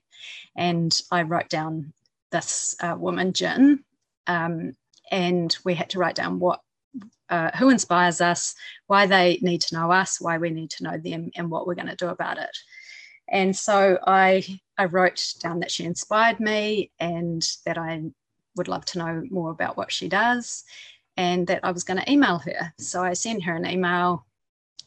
And 0.54 0.96
I 1.10 1.22
wrote 1.22 1.48
down 1.48 1.92
this 2.30 2.76
uh, 2.80 2.94
woman, 2.96 3.32
Jin, 3.32 3.82
um, 4.26 4.72
and 5.10 5.56
we 5.64 5.74
had 5.74 5.90
to 5.90 5.98
write 5.98 6.16
down 6.16 6.38
what 6.38 6.60
uh, 7.28 7.50
who 7.56 7.70
inspires 7.70 8.20
us, 8.20 8.54
why 8.86 9.06
they 9.06 9.38
need 9.42 9.60
to 9.60 9.74
know 9.74 9.90
us, 9.90 10.20
why 10.20 10.38
we 10.38 10.50
need 10.50 10.70
to 10.70 10.84
know 10.84 10.96
them, 10.96 11.30
and 11.36 11.50
what 11.50 11.66
we're 11.66 11.74
going 11.74 11.88
to 11.88 11.96
do 11.96 12.08
about 12.08 12.38
it. 12.38 12.56
And 13.28 13.54
so 13.56 13.98
I 14.06 14.44
I 14.78 14.84
wrote 14.84 15.34
down 15.40 15.60
that 15.60 15.70
she 15.70 15.84
inspired 15.84 16.38
me 16.38 16.90
and 17.00 17.46
that 17.64 17.78
I 17.78 18.02
would 18.56 18.68
love 18.68 18.84
to 18.86 18.98
know 18.98 19.22
more 19.30 19.50
about 19.50 19.76
what 19.76 19.92
she 19.92 20.08
does 20.08 20.64
and 21.16 21.46
that 21.46 21.60
I 21.62 21.70
was 21.70 21.84
going 21.84 22.00
to 22.00 22.10
email 22.10 22.38
her. 22.38 22.72
So 22.78 23.02
I 23.02 23.14
sent 23.14 23.44
her 23.44 23.54
an 23.54 23.66
email. 23.66 24.26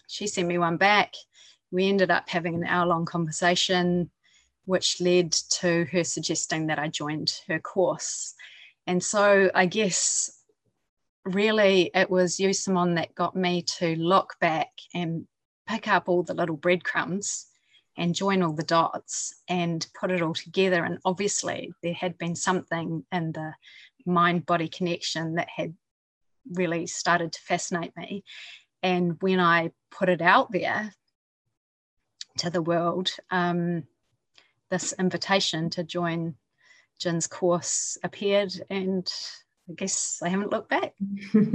She 0.07 0.27
sent 0.27 0.47
me 0.47 0.57
one 0.57 0.77
back. 0.77 1.13
We 1.71 1.87
ended 1.87 2.11
up 2.11 2.29
having 2.29 2.55
an 2.55 2.63
hour 2.63 2.85
long 2.85 3.05
conversation, 3.05 4.09
which 4.65 5.01
led 5.01 5.31
to 5.31 5.85
her 5.91 6.03
suggesting 6.03 6.67
that 6.67 6.79
I 6.79 6.87
joined 6.87 7.41
her 7.47 7.59
course. 7.59 8.33
And 8.89 9.03
so 9.03 9.51
I 9.53 9.67
guess 9.67 10.31
really 11.23 11.91
it 11.93 12.09
was 12.09 12.39
you, 12.39 12.53
Simone, 12.53 12.95
that 12.95 13.13
got 13.13 13.35
me 13.35 13.61
to 13.77 13.95
look 13.95 14.33
back 14.41 14.69
and 14.95 15.27
pick 15.67 15.87
up 15.87 16.09
all 16.09 16.23
the 16.23 16.33
little 16.33 16.57
breadcrumbs 16.57 17.45
and 17.97 18.15
join 18.15 18.41
all 18.41 18.53
the 18.53 18.63
dots 18.63 19.35
and 19.47 19.85
put 19.93 20.09
it 20.09 20.23
all 20.23 20.33
together. 20.33 20.83
And 20.83 20.97
obviously, 21.05 21.71
there 21.83 21.93
had 21.93 22.17
been 22.17 22.35
something 22.35 23.05
in 23.11 23.31
the 23.31 23.53
mind 24.07 24.47
body 24.47 24.67
connection 24.67 25.35
that 25.35 25.49
had 25.55 25.75
really 26.51 26.87
started 26.87 27.31
to 27.33 27.41
fascinate 27.41 27.95
me. 27.95 28.23
And 28.81 29.21
when 29.21 29.39
I 29.39 29.69
put 29.91 30.09
it 30.09 30.23
out 30.23 30.51
there 30.51 30.95
to 32.39 32.49
the 32.49 32.63
world, 32.63 33.11
um, 33.29 33.83
this 34.71 34.95
invitation 34.97 35.69
to 35.71 35.83
join 35.83 36.33
Jin's 36.99 37.27
course 37.27 37.97
appeared, 38.03 38.53
and 38.69 39.11
I 39.69 39.73
guess 39.73 40.19
I 40.23 40.29
haven't 40.29 40.51
looked 40.51 40.69
back. 40.69 40.93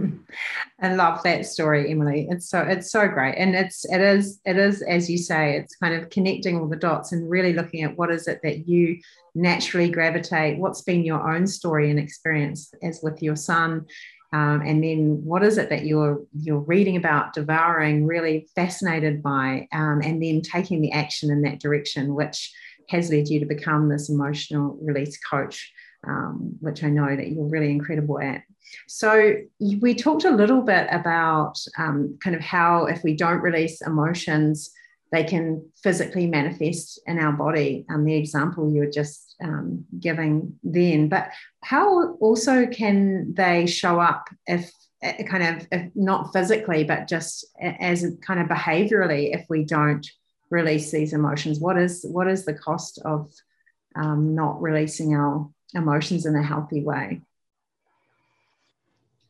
I 0.80 0.94
love 0.94 1.22
that 1.24 1.46
story, 1.46 1.90
Emily. 1.90 2.26
It's 2.30 2.48
so 2.48 2.60
it's 2.60 2.90
so 2.90 3.06
great, 3.08 3.34
and 3.36 3.54
it's 3.54 3.84
it 3.84 4.00
is 4.00 4.40
it 4.44 4.56
is 4.56 4.82
as 4.82 5.10
you 5.10 5.18
say, 5.18 5.56
it's 5.56 5.76
kind 5.76 5.94
of 5.94 6.10
connecting 6.10 6.58
all 6.58 6.68
the 6.68 6.76
dots 6.76 7.12
and 7.12 7.28
really 7.28 7.52
looking 7.52 7.82
at 7.82 7.96
what 7.96 8.10
is 8.10 8.26
it 8.26 8.40
that 8.42 8.68
you 8.68 8.98
naturally 9.34 9.90
gravitate. 9.90 10.58
What's 10.58 10.82
been 10.82 11.04
your 11.04 11.30
own 11.30 11.46
story 11.46 11.90
and 11.90 11.98
experience 11.98 12.72
as 12.82 13.00
with 13.02 13.22
your 13.22 13.36
son, 13.36 13.86
um, 14.34 14.62
and 14.62 14.82
then 14.82 15.20
what 15.24 15.44
is 15.44 15.58
it 15.58 15.68
that 15.70 15.84
you're 15.84 16.22
you're 16.40 16.58
reading 16.58 16.96
about 16.96 17.34
devouring 17.34 18.06
really 18.06 18.48
fascinated 18.56 19.22
by 19.22 19.68
um, 19.72 20.00
and 20.02 20.20
then 20.20 20.40
taking 20.40 20.80
the 20.80 20.90
action 20.90 21.30
in 21.30 21.42
that 21.42 21.60
direction 21.60 22.14
which 22.14 22.52
has 22.88 23.10
led 23.10 23.28
you 23.28 23.40
to 23.40 23.46
become 23.46 23.88
this 23.88 24.08
emotional 24.08 24.78
release 24.82 25.18
coach 25.18 25.72
um, 26.06 26.56
which 26.60 26.84
i 26.84 26.88
know 26.88 27.14
that 27.16 27.28
you're 27.28 27.44
really 27.44 27.70
incredible 27.70 28.20
at 28.20 28.42
so 28.88 29.34
we 29.80 29.94
talked 29.94 30.24
a 30.24 30.30
little 30.30 30.62
bit 30.62 30.86
about 30.90 31.58
um, 31.78 32.18
kind 32.22 32.34
of 32.34 32.42
how 32.42 32.86
if 32.86 33.02
we 33.04 33.14
don't 33.14 33.40
release 33.40 33.82
emotions 33.82 34.70
they 35.14 35.22
can 35.22 35.64
physically 35.80 36.26
manifest 36.26 37.00
in 37.06 37.20
our 37.20 37.32
body. 37.32 37.86
Um, 37.88 38.04
the 38.04 38.16
example 38.16 38.72
you 38.72 38.80
were 38.80 38.90
just 38.90 39.36
um, 39.40 39.84
giving 40.00 40.58
then, 40.64 41.08
but 41.08 41.28
how 41.62 42.14
also 42.14 42.66
can 42.66 43.32
they 43.32 43.66
show 43.66 44.00
up 44.00 44.28
if 44.46 44.72
eh, 45.02 45.22
kind 45.22 45.44
of 45.44 45.68
if 45.70 45.92
not 45.94 46.32
physically, 46.32 46.82
but 46.82 47.06
just 47.06 47.46
as 47.60 48.04
kind 48.26 48.40
of 48.40 48.48
behaviorally 48.48 49.32
if 49.32 49.46
we 49.48 49.64
don't 49.64 50.04
release 50.54 50.90
these 50.90 51.12
emotions? 51.12 51.58
What 51.58 51.76
is 51.76 52.04
what 52.08 52.28
is 52.28 52.44
the 52.44 52.54
cost 52.54 53.00
of 53.04 53.30
um, 53.96 54.34
not 54.34 54.62
releasing 54.62 55.14
our 55.14 55.48
emotions 55.74 56.26
in 56.26 56.36
a 56.36 56.42
healthy 56.42 56.82
way? 56.82 57.20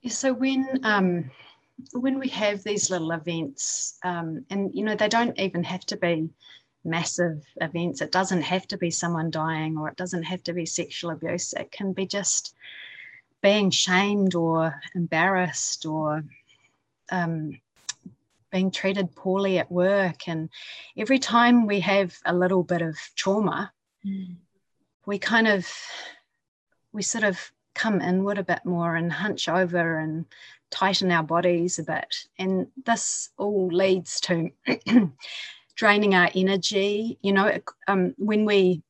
Yeah, 0.03 0.11
So 0.11 0.33
when 0.33 0.81
um, 0.85 1.31
when 1.93 2.19
we 2.19 2.29
have 2.29 2.63
these 2.63 2.91
little 2.91 3.13
events, 3.13 3.99
um, 4.05 4.45
and 4.51 4.73
you 4.75 4.85
know, 4.85 4.95
they 4.95 5.09
don't 5.09 5.39
even 5.41 5.65
have 5.65 5.85
to 5.87 5.97
be 5.97 6.29
massive 6.85 7.43
events. 7.61 8.03
It 8.03 8.13
doesn't 8.13 8.43
have 8.43 8.67
to 8.69 8.77
be 8.77 8.91
someone 8.91 9.31
dying 9.31 9.79
or 9.79 9.89
it 9.89 9.97
doesn't 9.97 10.25
have 10.25 10.43
to 10.45 10.53
be 10.53 10.67
sexual 10.67 11.11
abuse. 11.11 11.55
It 11.55 11.73
can 11.73 11.93
be 11.95 12.07
just 12.07 12.55
being 13.43 13.71
shamed 13.71 14.35
or 14.35 14.75
embarrassed 14.95 15.87
or 15.87 16.25
um, 17.11 17.59
being 18.55 18.71
treated 18.71 19.13
poorly 19.17 19.59
at 19.59 19.71
work. 19.71 20.29
And 20.29 20.49
every 20.97 21.19
time 21.19 21.67
we 21.67 21.81
have 21.81 22.17
a 22.25 22.33
little 22.33 22.63
bit 22.63 22.83
of 22.83 22.97
trauma, 23.17 23.73
mm. 24.07 24.37
we 25.07 25.19
kind 25.19 25.49
of, 25.49 25.69
we 26.93 27.03
sort 27.03 27.25
of 27.25 27.51
come 27.75 28.01
inward 28.01 28.39
a 28.39 28.45
bit 28.45 28.65
more 28.65 28.95
and 28.95 29.13
hunch 29.13 29.49
over 29.49 29.99
and 29.99 30.25
tighten 30.71 31.11
our 31.11 31.25
bodies 31.25 31.81
a 31.81 31.83
bit. 31.83 32.15
And 32.39 32.69
this 32.87 33.31
all 33.39 33.67
leads 33.67 34.21
to 34.21 34.53
draining 35.75 36.15
our 36.15 36.31
energy. 36.33 37.19
You 37.23 37.33
know, 37.33 37.59
um, 37.89 38.15
when 38.19 38.45
we 38.45 38.85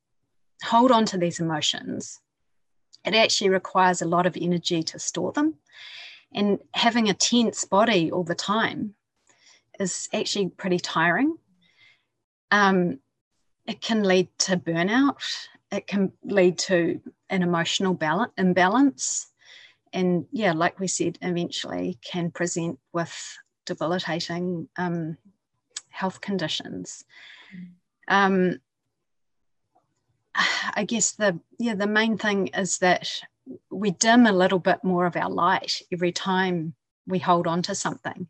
hold 0.63 0.93
on 0.93 1.07
to 1.07 1.17
these 1.17 1.41
emotions, 1.41 2.21
it 3.03 3.15
actually 3.15 3.49
requires 3.49 4.03
a 4.03 4.09
lot 4.09 4.27
of 4.27 4.37
energy 4.39 4.83
to 4.83 4.99
store 4.99 5.33
them. 5.33 5.55
And 6.35 6.59
having 6.75 7.09
a 7.09 7.15
tense 7.15 7.65
body 7.65 8.13
all 8.13 8.25
the 8.25 8.35
time 8.35 8.95
is 9.81 10.09
actually 10.13 10.49
pretty 10.49 10.79
tiring. 10.79 11.37
Um, 12.51 13.01
it 13.67 13.81
can 13.81 14.03
lead 14.03 14.29
to 14.41 14.57
burnout. 14.57 15.17
It 15.71 15.87
can 15.87 16.13
lead 16.23 16.59
to 16.59 17.01
an 17.31 17.43
emotional 17.43 17.95
balance, 17.95 18.33
imbalance. 18.37 19.33
And 19.93 20.27
yeah, 20.31 20.53
like 20.53 20.79
we 20.79 20.87
said, 20.87 21.19
eventually 21.23 21.99
can 22.05 22.31
present 22.31 22.79
with 22.93 23.39
debilitating 23.65 24.69
um, 24.77 25.17
health 25.89 26.21
conditions. 26.21 27.05
Um, 28.09 28.61
I 30.75 30.85
guess 30.85 31.13
the 31.13 31.39
yeah 31.59 31.75
the 31.75 31.87
main 31.87 32.19
thing 32.19 32.49
is 32.49 32.79
that 32.79 33.09
we 33.71 33.93
dim 33.93 34.27
a 34.27 34.33
little 34.33 34.59
bit 34.59 34.83
more 34.83 35.07
of 35.07 35.17
our 35.17 35.31
light 35.31 35.83
every 35.93 36.13
time 36.13 36.75
we 37.07 37.19
hold 37.19 37.47
on 37.47 37.63
to 37.63 37.75
something. 37.75 38.27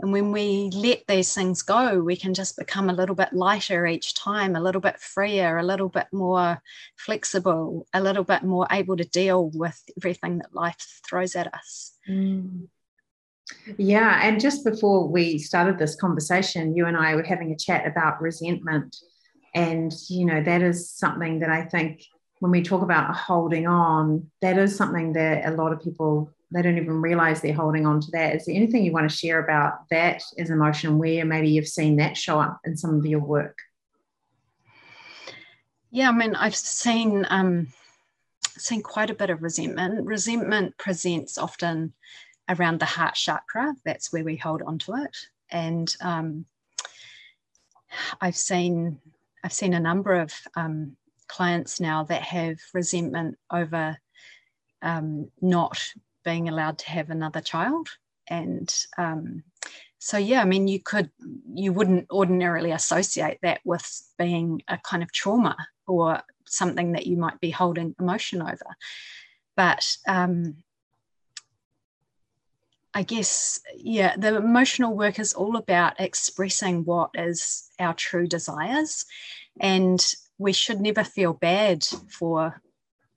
And 0.00 0.12
when 0.12 0.30
we 0.30 0.70
let 0.72 1.02
these 1.08 1.34
things 1.34 1.62
go, 1.62 2.00
we 2.00 2.14
can 2.14 2.32
just 2.32 2.56
become 2.56 2.88
a 2.88 2.92
little 2.92 3.16
bit 3.16 3.32
lighter 3.32 3.84
each 3.86 4.14
time, 4.14 4.54
a 4.54 4.60
little 4.60 4.80
bit 4.80 5.00
freer, 5.00 5.58
a 5.58 5.64
little 5.64 5.88
bit 5.88 6.06
more 6.12 6.62
flexible, 6.96 7.86
a 7.92 8.00
little 8.00 8.22
bit 8.22 8.44
more 8.44 8.66
able 8.70 8.96
to 8.96 9.04
deal 9.04 9.50
with 9.52 9.82
everything 9.96 10.38
that 10.38 10.54
life 10.54 11.00
throws 11.08 11.34
at 11.34 11.52
us. 11.52 11.96
Mm. 12.08 12.68
Yeah. 13.76 14.20
And 14.22 14.40
just 14.40 14.64
before 14.64 15.08
we 15.08 15.38
started 15.38 15.78
this 15.78 15.96
conversation, 15.96 16.76
you 16.76 16.86
and 16.86 16.96
I 16.96 17.16
were 17.16 17.22
having 17.24 17.50
a 17.50 17.56
chat 17.56 17.86
about 17.86 18.22
resentment. 18.22 18.96
And, 19.54 19.92
you 20.08 20.26
know, 20.26 20.42
that 20.42 20.62
is 20.62 20.90
something 20.90 21.40
that 21.40 21.50
I 21.50 21.64
think 21.64 22.04
when 22.38 22.52
we 22.52 22.62
talk 22.62 22.82
about 22.82 23.16
holding 23.16 23.66
on, 23.66 24.30
that 24.42 24.58
is 24.58 24.76
something 24.76 25.14
that 25.14 25.44
a 25.46 25.56
lot 25.56 25.72
of 25.72 25.82
people 25.82 26.30
they 26.50 26.62
don't 26.62 26.78
even 26.78 27.02
realize 27.02 27.40
they're 27.40 27.52
holding 27.52 27.86
on 27.86 28.00
to 28.00 28.10
that. 28.12 28.36
Is 28.36 28.46
there 28.46 28.54
anything 28.54 28.84
you 28.84 28.92
want 28.92 29.08
to 29.08 29.16
share 29.16 29.42
about 29.42 29.88
that 29.90 30.22
as 30.38 30.50
emotion 30.50 30.98
where 30.98 31.24
maybe 31.24 31.50
you've 31.50 31.68
seen 31.68 31.96
that 31.96 32.16
show 32.16 32.40
up 32.40 32.60
in 32.64 32.76
some 32.76 32.96
of 32.98 33.04
your 33.04 33.20
work? 33.20 33.58
Yeah, 35.90 36.08
I 36.08 36.12
mean, 36.12 36.34
I've 36.34 36.56
seen 36.56 37.26
um, 37.28 37.68
seen 38.56 38.82
quite 38.82 39.10
a 39.10 39.14
bit 39.14 39.30
of 39.30 39.42
resentment. 39.42 40.06
Resentment 40.06 40.76
presents 40.78 41.38
often 41.38 41.92
around 42.48 42.80
the 42.80 42.86
heart 42.86 43.14
chakra. 43.14 43.74
That's 43.84 44.12
where 44.12 44.24
we 44.24 44.36
hold 44.36 44.62
on 44.62 44.78
to 44.80 44.94
it, 44.94 45.16
and 45.50 45.94
um, 46.00 46.46
I've 48.20 48.36
seen 48.36 48.98
I've 49.44 49.52
seen 49.52 49.74
a 49.74 49.80
number 49.80 50.14
of 50.14 50.32
um, 50.56 50.96
clients 51.26 51.78
now 51.80 52.04
that 52.04 52.22
have 52.22 52.58
resentment 52.74 53.38
over 53.50 53.98
um, 54.82 55.30
not 55.40 55.92
being 56.28 56.46
allowed 56.50 56.76
to 56.76 56.90
have 56.90 57.08
another 57.08 57.40
child. 57.40 57.88
And 58.28 58.68
um, 58.98 59.44
so, 59.98 60.18
yeah, 60.18 60.42
I 60.42 60.44
mean, 60.44 60.68
you 60.68 60.78
could, 60.78 61.10
you 61.54 61.72
wouldn't 61.72 62.10
ordinarily 62.10 62.72
associate 62.72 63.38
that 63.40 63.60
with 63.64 63.86
being 64.18 64.60
a 64.68 64.76
kind 64.90 65.02
of 65.02 65.10
trauma 65.10 65.56
or 65.86 66.20
something 66.44 66.92
that 66.92 67.06
you 67.06 67.16
might 67.16 67.40
be 67.40 67.50
holding 67.50 67.94
emotion 67.98 68.42
over. 68.42 68.76
But 69.56 69.96
um, 70.06 70.56
I 72.92 73.04
guess, 73.04 73.60
yeah, 73.74 74.14
the 74.18 74.36
emotional 74.36 74.94
work 74.94 75.18
is 75.18 75.32
all 75.32 75.56
about 75.56 75.98
expressing 75.98 76.84
what 76.84 77.10
is 77.14 77.70
our 77.80 77.94
true 77.94 78.26
desires. 78.26 79.06
And 79.60 80.04
we 80.36 80.52
should 80.52 80.82
never 80.82 81.04
feel 81.04 81.32
bad 81.32 81.86
for 82.10 82.60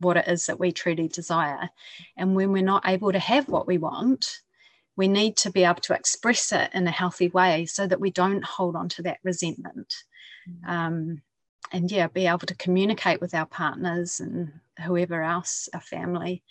what 0.01 0.17
it 0.17 0.27
is 0.27 0.45
that 0.45 0.59
we 0.59 0.71
truly 0.71 1.07
desire. 1.07 1.69
And 2.17 2.35
when 2.35 2.51
we're 2.51 2.63
not 2.63 2.87
able 2.87 3.11
to 3.11 3.19
have 3.19 3.47
what 3.47 3.67
we 3.67 3.77
want, 3.77 4.39
we 4.95 5.07
need 5.07 5.37
to 5.37 5.51
be 5.51 5.63
able 5.63 5.81
to 5.81 5.93
express 5.93 6.51
it 6.51 6.69
in 6.73 6.87
a 6.87 6.91
healthy 6.91 7.29
way 7.29 7.65
so 7.65 7.87
that 7.87 7.99
we 7.99 8.11
don't 8.11 8.43
hold 8.43 8.75
on 8.75 8.89
to 8.89 9.03
that 9.03 9.19
resentment. 9.23 9.93
Mm-hmm. 10.49 10.69
Um, 10.69 11.21
and 11.71 11.91
yeah, 11.91 12.07
be 12.07 12.27
able 12.27 12.39
to 12.39 12.55
communicate 12.55 13.21
with 13.21 13.33
our 13.33 13.45
partners 13.45 14.19
and 14.19 14.51
whoever 14.83 15.21
else, 15.21 15.69
our 15.73 15.81
family, 15.81 16.43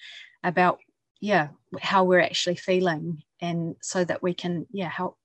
about 0.42 0.78
yeah 1.20 1.48
how 1.80 2.04
we're 2.04 2.20
actually 2.20 2.56
feeling, 2.56 3.22
and 3.40 3.76
so 3.82 4.02
that 4.04 4.22
we 4.22 4.32
can 4.32 4.66
yeah 4.70 4.88
help 4.88 5.18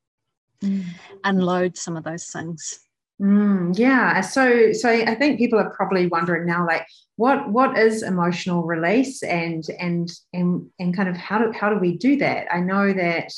mm. 0.61 0.83
unload 1.23 1.77
some 1.77 1.95
of 1.95 2.03
those 2.03 2.25
things. 2.25 2.79
Mm, 3.21 3.77
yeah. 3.77 4.19
So, 4.21 4.73
so 4.73 4.89
I 4.89 5.15
think 5.15 5.39
people 5.39 5.57
are 5.57 5.69
probably 5.69 6.07
wondering 6.07 6.45
now, 6.45 6.65
like, 6.65 6.85
what 7.15 7.49
what 7.49 7.77
is 7.77 8.03
emotional 8.03 8.63
release, 8.63 9.23
and 9.23 9.63
and 9.79 10.11
and 10.33 10.67
and 10.79 10.95
kind 10.95 11.07
of 11.07 11.15
how 11.15 11.37
do 11.37 11.51
how 11.53 11.69
do 11.69 11.79
we 11.79 11.97
do 11.97 12.17
that? 12.17 12.53
I 12.53 12.59
know 12.59 12.91
that 12.91 13.31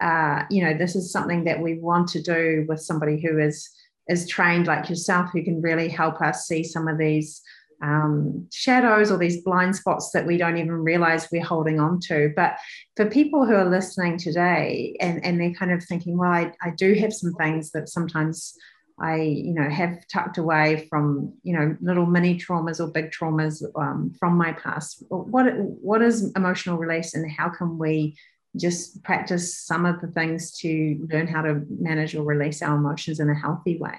uh, 0.00 0.44
you 0.50 0.64
know 0.64 0.72
this 0.72 0.96
is 0.96 1.12
something 1.12 1.44
that 1.44 1.60
we 1.60 1.78
want 1.78 2.08
to 2.10 2.22
do 2.22 2.64
with 2.68 2.80
somebody 2.80 3.20
who 3.20 3.38
is 3.38 3.68
is 4.08 4.26
trained 4.26 4.66
like 4.66 4.88
yourself, 4.88 5.30
who 5.32 5.44
can 5.44 5.60
really 5.60 5.90
help 5.90 6.22
us 6.22 6.46
see 6.46 6.64
some 6.64 6.88
of 6.88 6.96
these 6.96 7.42
um, 7.82 8.48
shadows 8.50 9.10
or 9.10 9.18
these 9.18 9.42
blind 9.42 9.76
spots 9.76 10.10
that 10.12 10.26
we 10.26 10.36
don't 10.36 10.56
even 10.56 10.72
realize 10.72 11.28
we're 11.30 11.44
holding 11.44 11.78
on 11.78 12.00
to. 12.00 12.32
But 12.34 12.56
for 12.96 13.06
people 13.06 13.44
who 13.46 13.54
are 13.54 13.68
listening 13.68 14.16
today 14.16 14.96
and, 15.00 15.24
and 15.24 15.40
they're 15.40 15.52
kind 15.52 15.70
of 15.70 15.84
thinking, 15.84 16.16
well, 16.16 16.30
I, 16.30 16.52
I 16.62 16.70
do 16.70 16.94
have 16.94 17.12
some 17.12 17.34
things 17.34 17.70
that 17.72 17.88
sometimes 17.88 18.54
I, 19.00 19.16
you 19.16 19.54
know, 19.54 19.68
have 19.68 20.06
tucked 20.08 20.38
away 20.38 20.86
from, 20.88 21.34
you 21.42 21.56
know, 21.56 21.76
little 21.80 22.06
mini 22.06 22.36
traumas 22.36 22.80
or 22.80 22.90
big 22.90 23.10
traumas 23.10 23.62
um, 23.76 24.12
from 24.18 24.36
my 24.36 24.52
past. 24.52 25.04
What 25.08 25.54
what 25.56 26.02
is 26.02 26.32
emotional 26.34 26.78
release, 26.78 27.14
and 27.14 27.30
how 27.30 27.48
can 27.48 27.78
we 27.78 28.16
just 28.56 29.02
practice 29.04 29.56
some 29.56 29.86
of 29.86 30.00
the 30.00 30.08
things 30.08 30.58
to 30.58 31.06
learn 31.12 31.26
how 31.28 31.42
to 31.42 31.62
manage 31.68 32.14
or 32.14 32.24
release 32.24 32.62
our 32.62 32.76
emotions 32.76 33.20
in 33.20 33.30
a 33.30 33.34
healthy 33.34 33.78
way? 33.78 33.98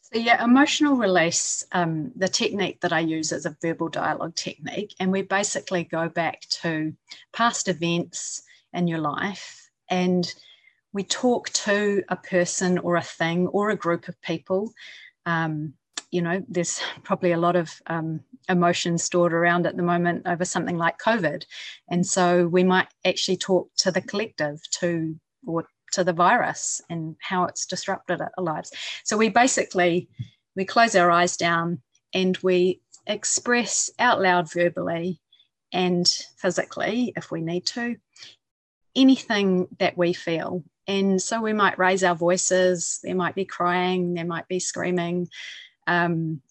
So 0.00 0.18
yeah, 0.18 0.42
emotional 0.42 0.96
release. 0.96 1.64
Um, 1.72 2.12
the 2.16 2.28
technique 2.28 2.80
that 2.80 2.92
I 2.92 3.00
use 3.00 3.32
is 3.32 3.44
a 3.44 3.56
verbal 3.60 3.88
dialogue 3.88 4.34
technique, 4.34 4.94
and 4.98 5.12
we 5.12 5.22
basically 5.22 5.84
go 5.84 6.08
back 6.08 6.42
to 6.62 6.94
past 7.32 7.68
events 7.68 8.42
in 8.72 8.88
your 8.88 9.00
life 9.00 9.68
and 9.90 10.32
we 10.96 11.04
talk 11.04 11.50
to 11.50 12.02
a 12.08 12.16
person 12.16 12.78
or 12.78 12.96
a 12.96 13.02
thing 13.02 13.48
or 13.48 13.68
a 13.68 13.76
group 13.76 14.08
of 14.08 14.18
people. 14.22 14.72
Um, 15.26 15.74
you 16.10 16.22
know, 16.22 16.42
there's 16.48 16.80
probably 17.04 17.32
a 17.32 17.38
lot 17.38 17.54
of 17.54 17.70
um, 17.86 18.20
emotion 18.48 18.96
stored 18.96 19.34
around 19.34 19.66
at 19.66 19.76
the 19.76 19.82
moment 19.82 20.22
over 20.26 20.46
something 20.46 20.78
like 20.78 20.96
COVID. 20.98 21.44
And 21.90 22.06
so 22.06 22.46
we 22.46 22.64
might 22.64 22.88
actually 23.04 23.36
talk 23.36 23.68
to 23.80 23.90
the 23.90 24.00
collective, 24.00 24.58
to 24.80 25.14
or 25.46 25.66
to 25.92 26.02
the 26.02 26.14
virus 26.14 26.80
and 26.88 27.14
how 27.20 27.44
it's 27.44 27.66
disrupted 27.66 28.22
our 28.22 28.32
lives. 28.38 28.72
So 29.04 29.18
we 29.18 29.28
basically 29.28 30.08
we 30.56 30.64
close 30.64 30.96
our 30.96 31.10
eyes 31.10 31.36
down 31.36 31.82
and 32.14 32.38
we 32.38 32.80
express 33.06 33.90
out 33.98 34.22
loud 34.22 34.50
verbally 34.50 35.20
and 35.74 36.08
physically 36.38 37.12
if 37.16 37.30
we 37.30 37.42
need 37.42 37.66
to 37.66 37.96
anything 38.96 39.68
that 39.78 39.96
we 39.98 40.14
feel 40.14 40.64
and 40.88 41.20
so 41.20 41.40
we 41.40 41.52
might 41.52 41.78
raise 41.78 42.04
our 42.04 42.14
voices, 42.14 43.00
there 43.02 43.14
might 43.14 43.34
be 43.34 43.44
crying, 43.44 44.14
there 44.14 44.24
might 44.24 44.48
be 44.48 44.60
screaming. 44.60 45.28
Um, 45.86 46.42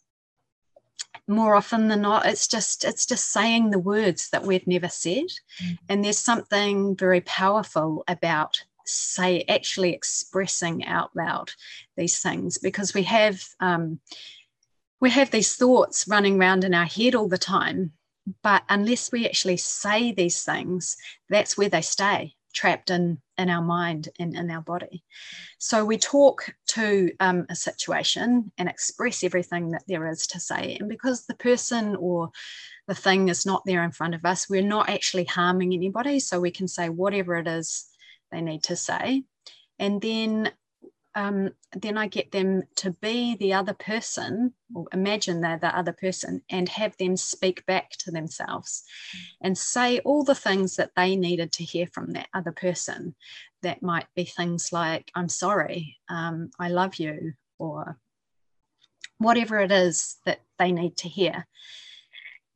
more 1.27 1.55
often 1.55 1.87
than 1.87 2.01
not, 2.01 2.25
it's 2.25 2.47
just 2.47 2.83
it's 2.83 3.05
just 3.05 3.31
saying 3.31 3.69
the 3.69 3.79
words 3.79 4.29
that 4.29 4.43
we've 4.43 4.67
never 4.67 4.89
said. 4.89 5.25
Mm-hmm. 5.61 5.73
And 5.89 6.03
there's 6.03 6.19
something 6.19 6.95
very 6.95 7.21
powerful 7.21 8.03
about 8.07 8.63
say 8.85 9.43
actually 9.49 9.93
expressing 9.93 10.85
out 10.85 11.09
loud 11.15 11.51
these 11.97 12.19
things 12.19 12.57
because 12.57 12.93
we 12.93 13.03
have 13.03 13.43
um, 13.59 13.99
we 14.99 15.09
have 15.09 15.31
these 15.31 15.55
thoughts 15.55 16.07
running 16.07 16.39
around 16.39 16.63
in 16.63 16.73
our 16.73 16.85
head 16.85 17.15
all 17.15 17.27
the 17.27 17.37
time 17.37 17.91
but 18.41 18.63
unless 18.69 19.11
we 19.11 19.25
actually 19.25 19.57
say 19.57 20.11
these 20.11 20.43
things 20.43 20.97
that's 21.29 21.57
where 21.57 21.69
they 21.69 21.81
stay 21.81 22.35
trapped 22.53 22.89
in 22.89 23.19
in 23.37 23.49
our 23.49 23.61
mind 23.61 24.09
and 24.19 24.35
in 24.35 24.49
our 24.49 24.61
body. 24.61 25.03
So 25.57 25.83
we 25.85 25.97
talk 25.97 26.53
to 26.69 27.11
um, 27.19 27.45
a 27.49 27.55
situation 27.55 28.51
and 28.57 28.69
express 28.69 29.23
everything 29.23 29.71
that 29.71 29.83
there 29.87 30.07
is 30.07 30.27
to 30.27 30.39
say. 30.39 30.77
And 30.79 30.89
because 30.89 31.25
the 31.25 31.35
person 31.35 31.95
or 31.95 32.31
the 32.87 32.95
thing 32.95 33.29
is 33.29 33.45
not 33.45 33.63
there 33.65 33.83
in 33.83 33.91
front 33.91 34.15
of 34.15 34.25
us, 34.25 34.49
we're 34.49 34.61
not 34.61 34.89
actually 34.89 35.25
harming 35.25 35.73
anybody. 35.73 36.19
So 36.19 36.39
we 36.39 36.51
can 36.51 36.67
say 36.67 36.89
whatever 36.89 37.35
it 37.35 37.47
is 37.47 37.85
they 38.31 38.41
need 38.41 38.63
to 38.63 38.75
say. 38.75 39.23
And 39.79 40.01
then 40.01 40.51
um, 41.15 41.51
then 41.71 41.97
I 41.97 42.07
get 42.07 42.31
them 42.31 42.63
to 42.75 42.91
be 42.91 43.35
the 43.35 43.53
other 43.53 43.73
person, 43.73 44.53
or 44.73 44.85
imagine 44.91 45.39
they're 45.39 45.57
the 45.57 45.75
other 45.75 45.93
person, 45.93 46.41
and 46.49 46.67
have 46.69 46.95
them 46.97 47.15
speak 47.15 47.65
back 47.65 47.91
to 47.99 48.11
themselves 48.11 48.83
and 49.41 49.57
say 49.57 49.99
all 49.99 50.23
the 50.25 50.35
things 50.35 50.75
that 50.75 50.91
they 50.95 51.15
needed 51.15 51.53
to 51.53 51.63
hear 51.63 51.87
from 51.87 52.11
that 52.13 52.27
other 52.33 52.51
person. 52.51 53.15
That 53.61 53.81
might 53.81 54.07
be 54.15 54.25
things 54.25 54.71
like, 54.71 55.09
I'm 55.15 55.29
sorry, 55.29 55.97
um, 56.09 56.51
I 56.59 56.69
love 56.69 56.95
you, 56.95 57.33
or 57.57 57.97
whatever 59.17 59.59
it 59.59 59.71
is 59.71 60.17
that 60.25 60.41
they 60.59 60.71
need 60.71 60.97
to 60.97 61.07
hear. 61.07 61.47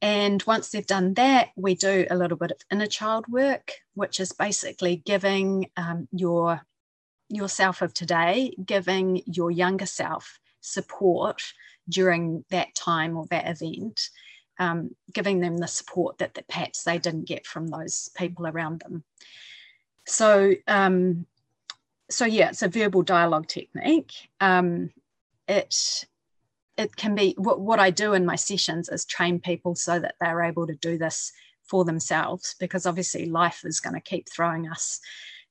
And 0.01 0.41
once 0.43 0.69
they've 0.69 0.85
done 0.85 1.13
that, 1.15 1.49
we 1.55 1.75
do 1.75 2.05
a 2.09 2.15
little 2.15 2.37
bit 2.37 2.51
of 2.51 2.57
inner 2.71 2.87
child 2.87 3.25
work, 3.27 3.73
which 3.95 4.19
is 4.19 4.31
basically 4.31 4.97
giving 5.05 5.69
um, 5.75 6.07
your 6.11 6.61
yourself 7.29 7.81
of 7.81 7.93
today, 7.93 8.53
giving 8.65 9.21
your 9.25 9.51
younger 9.51 9.85
self 9.85 10.39
support 10.61 11.41
during 11.87 12.43
that 12.49 12.73
time 12.75 13.17
or 13.17 13.25
that 13.27 13.47
event, 13.47 14.09
um, 14.59 14.95
giving 15.13 15.39
them 15.39 15.57
the 15.57 15.67
support 15.67 16.17
that, 16.17 16.33
that 16.33 16.47
perhaps 16.47 16.83
they 16.83 16.97
didn't 16.97 17.27
get 17.27 17.45
from 17.45 17.67
those 17.67 18.09
people 18.15 18.47
around 18.47 18.81
them. 18.81 19.03
So, 20.05 20.53
um, 20.67 21.25
so 22.09 22.25
yeah, 22.25 22.49
it's 22.49 22.63
a 22.63 22.67
verbal 22.67 23.03
dialogue 23.03 23.47
technique. 23.47 24.13
Um, 24.41 24.91
it 25.47 26.05
it 26.77 26.95
can 26.95 27.13
be 27.13 27.35
what, 27.37 27.59
what 27.59 27.79
I 27.79 27.89
do 27.89 28.13
in 28.13 28.25
my 28.25 28.37
sessions 28.37 28.87
is 28.87 29.03
train 29.03 29.39
people 29.39 29.75
so 29.75 29.99
that 29.99 30.15
they're 30.21 30.43
able 30.43 30.65
to 30.65 30.75
do 30.75 30.97
this 30.97 31.33
for 31.65 31.83
themselves 31.83 32.55
because 32.57 32.85
obviously 32.85 33.25
life 33.25 33.63
is 33.65 33.81
going 33.81 33.95
to 33.95 33.99
keep 33.99 34.29
throwing 34.29 34.69
us 34.69 35.01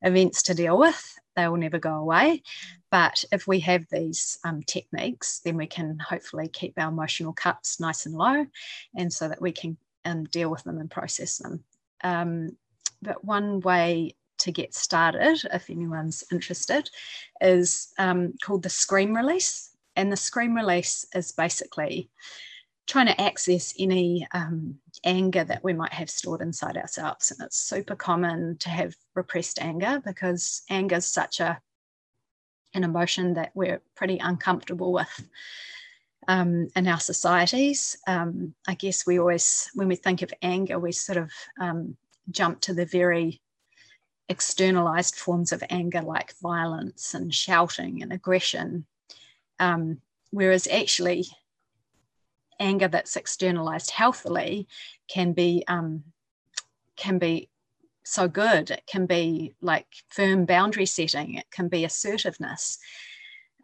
events 0.02 0.42
to 0.44 0.54
deal 0.54 0.78
with 0.78 1.18
they 1.38 1.46
will 1.46 1.56
never 1.56 1.78
go 1.78 1.94
away. 1.94 2.42
But 2.90 3.24
if 3.30 3.46
we 3.46 3.60
have 3.60 3.84
these 3.90 4.38
um, 4.44 4.62
techniques, 4.62 5.40
then 5.44 5.56
we 5.56 5.66
can 5.66 5.98
hopefully 5.98 6.48
keep 6.48 6.74
our 6.76 6.88
emotional 6.88 7.32
cuts 7.32 7.78
nice 7.78 8.06
and 8.06 8.16
low, 8.16 8.44
and 8.96 9.12
so 9.12 9.28
that 9.28 9.40
we 9.40 9.52
can 9.52 9.76
um, 10.04 10.24
deal 10.24 10.50
with 10.50 10.64
them 10.64 10.78
and 10.78 10.90
process 10.90 11.38
them. 11.38 11.62
Um, 12.02 12.56
but 13.00 13.24
one 13.24 13.60
way 13.60 14.16
to 14.38 14.50
get 14.50 14.74
started, 14.74 15.40
if 15.52 15.70
anyone's 15.70 16.24
interested, 16.32 16.90
is 17.40 17.92
um, 17.98 18.34
called 18.42 18.64
the 18.64 18.70
scream 18.70 19.14
release. 19.14 19.70
And 19.94 20.10
the 20.10 20.16
scream 20.16 20.54
release 20.54 21.06
is 21.14 21.32
basically 21.32 22.10
trying 22.88 23.06
to 23.06 23.20
access 23.20 23.74
any 23.78 24.26
um, 24.32 24.74
anger 25.04 25.44
that 25.44 25.62
we 25.62 25.74
might 25.74 25.92
have 25.92 26.10
stored 26.10 26.40
inside 26.40 26.76
ourselves. 26.76 27.30
And 27.30 27.44
it's 27.44 27.58
super 27.58 27.94
common 27.94 28.56
to 28.58 28.70
have 28.70 28.96
repressed 29.14 29.60
anger 29.60 30.02
because 30.04 30.62
anger 30.70 30.96
is 30.96 31.06
such 31.06 31.40
a 31.40 31.60
an 32.74 32.84
emotion 32.84 33.34
that 33.34 33.50
we're 33.54 33.80
pretty 33.94 34.18
uncomfortable 34.18 34.92
with 34.92 35.28
um, 36.28 36.68
in 36.76 36.86
our 36.86 37.00
societies. 37.00 37.96
Um, 38.06 38.54
I 38.66 38.74
guess 38.74 39.06
we 39.06 39.18
always, 39.18 39.70
when 39.74 39.88
we 39.88 39.96
think 39.96 40.20
of 40.20 40.32
anger, 40.42 40.78
we 40.78 40.92
sort 40.92 41.18
of 41.18 41.32
um, 41.58 41.96
jump 42.30 42.60
to 42.62 42.74
the 42.74 42.84
very 42.84 43.40
externalized 44.28 45.14
forms 45.14 45.52
of 45.52 45.64
anger 45.70 46.02
like 46.02 46.34
violence 46.42 47.14
and 47.14 47.34
shouting 47.34 48.02
and 48.02 48.12
aggression. 48.12 48.84
Um, 49.58 50.02
whereas 50.30 50.68
actually 50.68 51.24
anger 52.60 52.88
that's 52.88 53.16
externalized 53.16 53.90
healthily 53.90 54.66
can 55.08 55.32
be 55.32 55.64
um, 55.68 56.04
can 56.96 57.18
be 57.18 57.48
so 58.04 58.26
good. 58.26 58.70
It 58.70 58.84
can 58.86 59.06
be 59.06 59.54
like 59.60 59.86
firm 60.08 60.44
boundary 60.44 60.86
setting. 60.86 61.34
It 61.34 61.50
can 61.50 61.68
be 61.68 61.84
assertiveness. 61.84 62.78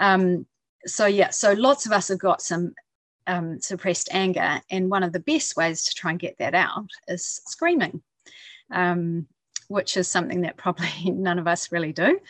Um, 0.01 0.47
so 0.87 1.07
yeah, 1.07 1.31
so 1.31 1.53
lots 1.53 1.87
of 1.87 1.93
us 1.93 2.09
have 2.09 2.19
got 2.19 2.43
some 2.43 2.75
um, 3.27 3.61
suppressed 3.61 4.09
anger, 4.13 4.61
and 4.71 4.91
one 4.91 5.03
of 5.03 5.13
the 5.13 5.21
best 5.21 5.57
ways 5.57 5.85
to 5.85 5.95
try 5.95 6.11
and 6.11 6.21
get 6.21 6.37
that 6.39 6.55
out 6.55 6.89
is 7.09 7.41
screaming, 7.47 8.03
um, 8.71 9.27
which 9.69 9.97
is 9.97 10.09
something 10.09 10.43
that 10.43 10.59
probably 10.59 10.89
none 11.11 11.39
of 11.39 11.49
us 11.49 11.73
really 11.73 11.93
do. 11.93 12.21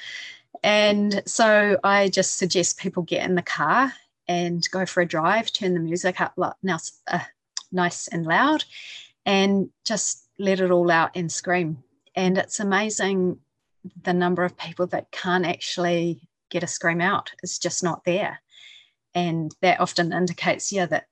And 0.62 1.22
so 1.26 1.78
I 1.82 2.08
just 2.08 2.38
suggest 2.38 2.78
people 2.78 3.02
get 3.02 3.28
in 3.28 3.34
the 3.34 3.42
car 3.42 3.92
and 4.28 4.66
go 4.70 4.86
for 4.86 5.00
a 5.00 5.06
drive, 5.06 5.52
turn 5.52 5.74
the 5.74 5.80
music 5.80 6.20
up 6.20 6.34
now 6.62 6.78
uh, 7.10 7.20
nice 7.72 8.08
and 8.08 8.26
loud, 8.26 8.64
and 9.26 9.70
just 9.84 10.28
let 10.38 10.60
it 10.60 10.70
all 10.70 10.90
out 10.90 11.10
and 11.14 11.30
scream. 11.30 11.82
And 12.14 12.38
it's 12.38 12.60
amazing 12.60 13.38
the 14.02 14.14
number 14.14 14.44
of 14.44 14.56
people 14.56 14.86
that 14.88 15.10
can't 15.10 15.46
actually 15.46 16.20
get 16.50 16.62
a 16.62 16.66
scream 16.68 17.00
out. 17.00 17.32
It's 17.42 17.58
just 17.58 17.82
not 17.82 18.04
there. 18.04 18.40
And 19.14 19.54
that 19.60 19.80
often 19.80 20.12
indicates, 20.12 20.72
yeah, 20.72 20.86
that 20.86 21.06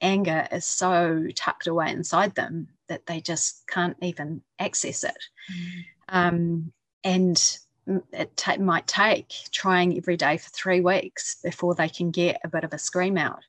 anger 0.00 0.46
is 0.52 0.64
so 0.64 1.26
tucked 1.34 1.66
away 1.66 1.90
inside 1.90 2.34
them 2.34 2.68
that 2.88 3.06
they 3.06 3.20
just 3.20 3.64
can't 3.66 3.96
even 4.02 4.42
access 4.58 5.04
it. 5.04 5.24
Mm. 5.50 5.82
Um, 6.08 6.72
and 7.04 7.58
it 7.86 8.60
might 8.60 8.86
take 8.86 9.32
trying 9.50 9.96
every 9.96 10.16
day 10.16 10.36
for 10.36 10.50
three 10.50 10.80
weeks 10.80 11.36
before 11.42 11.74
they 11.74 11.88
can 11.88 12.10
get 12.10 12.40
a 12.44 12.48
bit 12.48 12.64
of 12.64 12.72
a 12.72 12.78
scream 12.78 13.18
out. 13.18 13.42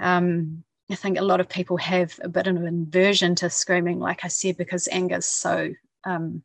Um, 0.00 0.64
I 0.90 0.94
think 0.94 1.18
a 1.18 1.22
lot 1.22 1.40
of 1.40 1.48
people 1.48 1.76
have 1.78 2.18
a 2.22 2.28
bit 2.28 2.46
of 2.46 2.56
an 2.56 2.86
aversion 2.88 3.34
to 3.36 3.50
screaming, 3.50 3.98
like 3.98 4.24
I 4.24 4.28
said, 4.28 4.56
because 4.56 4.88
anger 4.88 5.16
is 5.16 5.26
so, 5.26 5.74
um, 6.04 6.42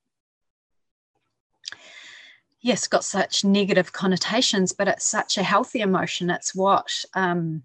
yes, 2.62 2.88
got 2.88 3.06
such 3.06 3.46
negative 3.46 3.94
connotations, 3.94 4.74
but 4.74 4.88
it's 4.88 5.06
such 5.06 5.38
a 5.38 5.44
healthy 5.44 5.80
emotion. 5.80 6.30
It's 6.30 6.54
what 6.54 7.06
um, 7.14 7.64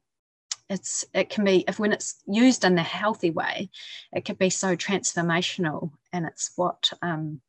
it's 0.70 1.04
it 1.14 1.30
can 1.30 1.44
be 1.44 1.64
if 1.66 1.78
when 1.78 1.92
it's 1.92 2.16
used 2.26 2.64
in 2.64 2.78
a 2.78 2.82
healthy 2.82 3.30
way, 3.30 3.70
it 4.12 4.24
can 4.24 4.36
be 4.36 4.50
so 4.50 4.76
transformational, 4.76 5.90
and 6.12 6.26
it's 6.26 6.52
what 6.54 6.92
um, 7.02 7.40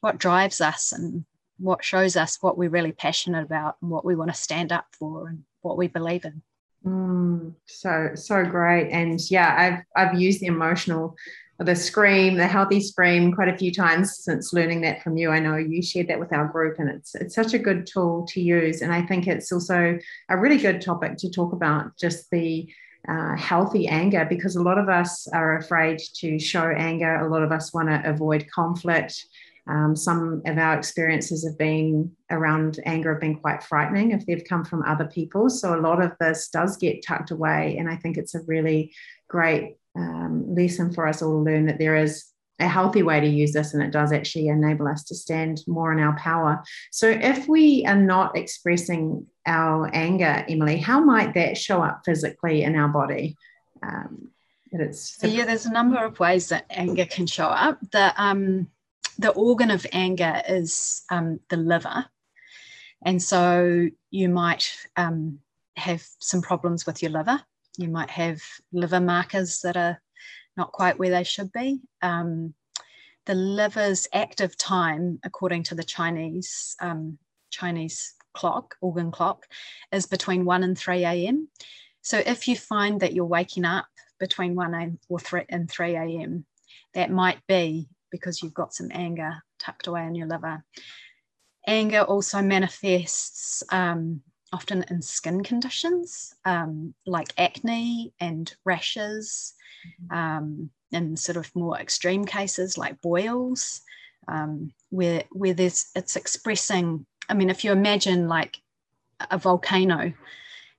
what 0.00 0.18
drives 0.18 0.60
us 0.60 0.92
and 0.92 1.24
what 1.58 1.84
shows 1.84 2.16
us 2.16 2.38
what 2.42 2.58
we're 2.58 2.70
really 2.70 2.92
passionate 2.92 3.44
about 3.44 3.76
and 3.80 3.90
what 3.90 4.04
we 4.04 4.16
want 4.16 4.30
to 4.30 4.36
stand 4.36 4.72
up 4.72 4.86
for 4.98 5.28
and 5.28 5.44
what 5.62 5.76
we 5.76 5.88
believe 5.88 6.24
in. 6.24 6.42
Mm, 6.84 7.54
so 7.64 8.10
so 8.14 8.44
great, 8.44 8.90
and 8.90 9.18
yeah, 9.30 9.82
I've 9.96 10.08
I've 10.08 10.20
used 10.20 10.40
the 10.40 10.46
emotional, 10.46 11.16
the 11.58 11.74
scream, 11.74 12.36
the 12.36 12.46
healthy 12.46 12.80
scream, 12.80 13.32
quite 13.32 13.48
a 13.48 13.56
few 13.56 13.72
times 13.72 14.18
since 14.18 14.52
learning 14.52 14.82
that 14.82 15.02
from 15.02 15.16
you. 15.16 15.30
I 15.30 15.38
know 15.38 15.56
you 15.56 15.80
shared 15.80 16.08
that 16.08 16.20
with 16.20 16.34
our 16.34 16.46
group, 16.46 16.78
and 16.78 16.90
it's 16.90 17.14
it's 17.14 17.34
such 17.34 17.54
a 17.54 17.58
good 17.58 17.86
tool 17.86 18.26
to 18.32 18.40
use, 18.42 18.82
and 18.82 18.92
I 18.92 19.00
think 19.00 19.26
it's 19.26 19.50
also 19.50 19.98
a 20.28 20.36
really 20.36 20.58
good 20.58 20.82
topic 20.82 21.16
to 21.18 21.30
talk 21.30 21.54
about. 21.54 21.96
Just 21.96 22.30
the 22.30 22.68
uh, 23.08 23.36
healthy 23.36 23.86
anger 23.86 24.26
because 24.28 24.56
a 24.56 24.62
lot 24.62 24.78
of 24.78 24.88
us 24.88 25.26
are 25.28 25.58
afraid 25.58 26.00
to 26.16 26.38
show 26.38 26.70
anger. 26.70 27.16
A 27.16 27.30
lot 27.30 27.42
of 27.42 27.52
us 27.52 27.72
want 27.72 27.88
to 27.88 28.02
avoid 28.08 28.46
conflict. 28.50 29.26
Um, 29.66 29.96
some 29.96 30.42
of 30.44 30.58
our 30.58 30.76
experiences 30.76 31.46
have 31.46 31.56
been 31.56 32.12
around 32.30 32.80
anger 32.84 33.12
have 33.12 33.20
been 33.20 33.36
quite 33.36 33.62
frightening 33.62 34.10
if 34.10 34.26
they've 34.26 34.44
come 34.46 34.64
from 34.64 34.82
other 34.82 35.06
people. 35.06 35.48
So 35.48 35.74
a 35.74 35.80
lot 35.80 36.02
of 36.02 36.12
this 36.20 36.48
does 36.48 36.76
get 36.76 37.04
tucked 37.04 37.30
away. 37.30 37.76
And 37.78 37.88
I 37.88 37.96
think 37.96 38.16
it's 38.16 38.34
a 38.34 38.42
really 38.46 38.92
great 39.28 39.76
um, 39.96 40.54
lesson 40.54 40.92
for 40.92 41.06
us 41.06 41.22
all 41.22 41.32
to 41.32 41.50
learn 41.50 41.66
that 41.66 41.78
there 41.78 41.96
is 41.96 42.24
a 42.60 42.68
healthy 42.68 43.02
way 43.02 43.20
to 43.20 43.26
use 43.26 43.52
this 43.52 43.74
and 43.74 43.82
it 43.82 43.90
does 43.90 44.12
actually 44.12 44.48
enable 44.48 44.86
us 44.86 45.02
to 45.04 45.14
stand 45.14 45.60
more 45.66 45.92
in 45.92 45.98
our 45.98 46.16
power. 46.16 46.62
So 46.92 47.08
if 47.08 47.48
we 47.48 47.84
are 47.86 47.96
not 47.96 48.36
expressing 48.36 49.26
our 49.46 49.90
anger, 49.92 50.44
Emily, 50.48 50.78
how 50.78 51.00
might 51.00 51.34
that 51.34 51.58
show 51.58 51.82
up 51.82 52.02
physically 52.04 52.62
in 52.62 52.76
our 52.76 52.88
body? 52.88 53.36
Um, 53.82 54.30
it's 54.70 55.18
yeah, 55.22 55.44
there's 55.44 55.66
a 55.66 55.72
number 55.72 56.04
of 56.04 56.18
ways 56.18 56.48
that 56.48 56.66
anger 56.68 57.04
can 57.04 57.26
show 57.26 57.46
up. 57.46 57.78
The 57.92 58.12
um, 58.16 58.68
the 59.18 59.30
organ 59.30 59.70
of 59.70 59.86
anger 59.92 60.42
is 60.48 61.02
um, 61.10 61.38
the 61.48 61.56
liver. 61.56 62.06
And 63.04 63.22
so 63.22 63.88
you 64.10 64.28
might 64.28 64.74
um, 64.96 65.38
have 65.76 66.04
some 66.18 66.42
problems 66.42 66.86
with 66.86 67.02
your 67.02 67.12
liver. 67.12 67.40
You 67.76 67.88
might 67.88 68.10
have 68.10 68.40
liver 68.72 69.00
markers 69.00 69.60
that 69.60 69.76
are 69.76 70.00
not 70.56 70.72
quite 70.72 70.98
where 70.98 71.10
they 71.10 71.24
should 71.24 71.52
be. 71.52 71.80
Um, 72.02 72.54
the 73.26 73.34
liver's 73.34 74.06
active 74.12 74.56
time, 74.56 75.18
according 75.24 75.62
to 75.64 75.74
the 75.74 75.84
Chinese 75.84 76.76
um, 76.80 77.18
Chinese 77.50 78.14
clock, 78.34 78.74
organ 78.80 79.10
clock, 79.10 79.46
is 79.92 80.06
between 80.06 80.44
1 80.44 80.62
and 80.64 80.76
3 80.76 81.04
a.m. 81.04 81.48
So 82.02 82.18
if 82.18 82.48
you 82.48 82.56
find 82.56 83.00
that 83.00 83.14
you're 83.14 83.24
waking 83.24 83.64
up 83.64 83.86
between 84.18 84.54
1 84.54 84.74
a.m. 84.74 84.98
or 85.08 85.18
3 85.18 85.44
and 85.48 85.70
3 85.70 85.94
a.m., 85.94 86.44
that 86.94 87.10
might 87.10 87.38
be 87.46 87.88
because 88.10 88.42
you've 88.42 88.54
got 88.54 88.74
some 88.74 88.88
anger 88.92 89.42
tucked 89.58 89.86
away 89.86 90.06
in 90.06 90.14
your 90.14 90.26
liver. 90.28 90.62
Anger 91.66 92.02
also 92.02 92.42
manifests 92.42 93.62
um, 93.70 94.20
often 94.54 94.84
in 94.88 95.02
skin 95.02 95.42
conditions 95.42 96.32
um, 96.44 96.94
like 97.06 97.32
acne 97.36 98.12
and 98.20 98.54
rashes, 98.64 99.52
mm-hmm. 99.84 100.16
um, 100.16 100.70
in 100.92 101.16
sort 101.16 101.36
of 101.36 101.54
more 101.56 101.76
extreme 101.76 102.24
cases 102.24 102.78
like 102.78 103.02
boils, 103.02 103.82
um, 104.28 104.72
where 104.90 105.24
where 105.32 105.54
there's 105.54 105.90
it's 105.96 106.14
expressing. 106.14 107.04
I 107.28 107.34
mean, 107.34 107.50
if 107.50 107.64
you 107.64 107.72
imagine 107.72 108.28
like 108.28 108.56
a 109.28 109.38
volcano, 109.38 110.12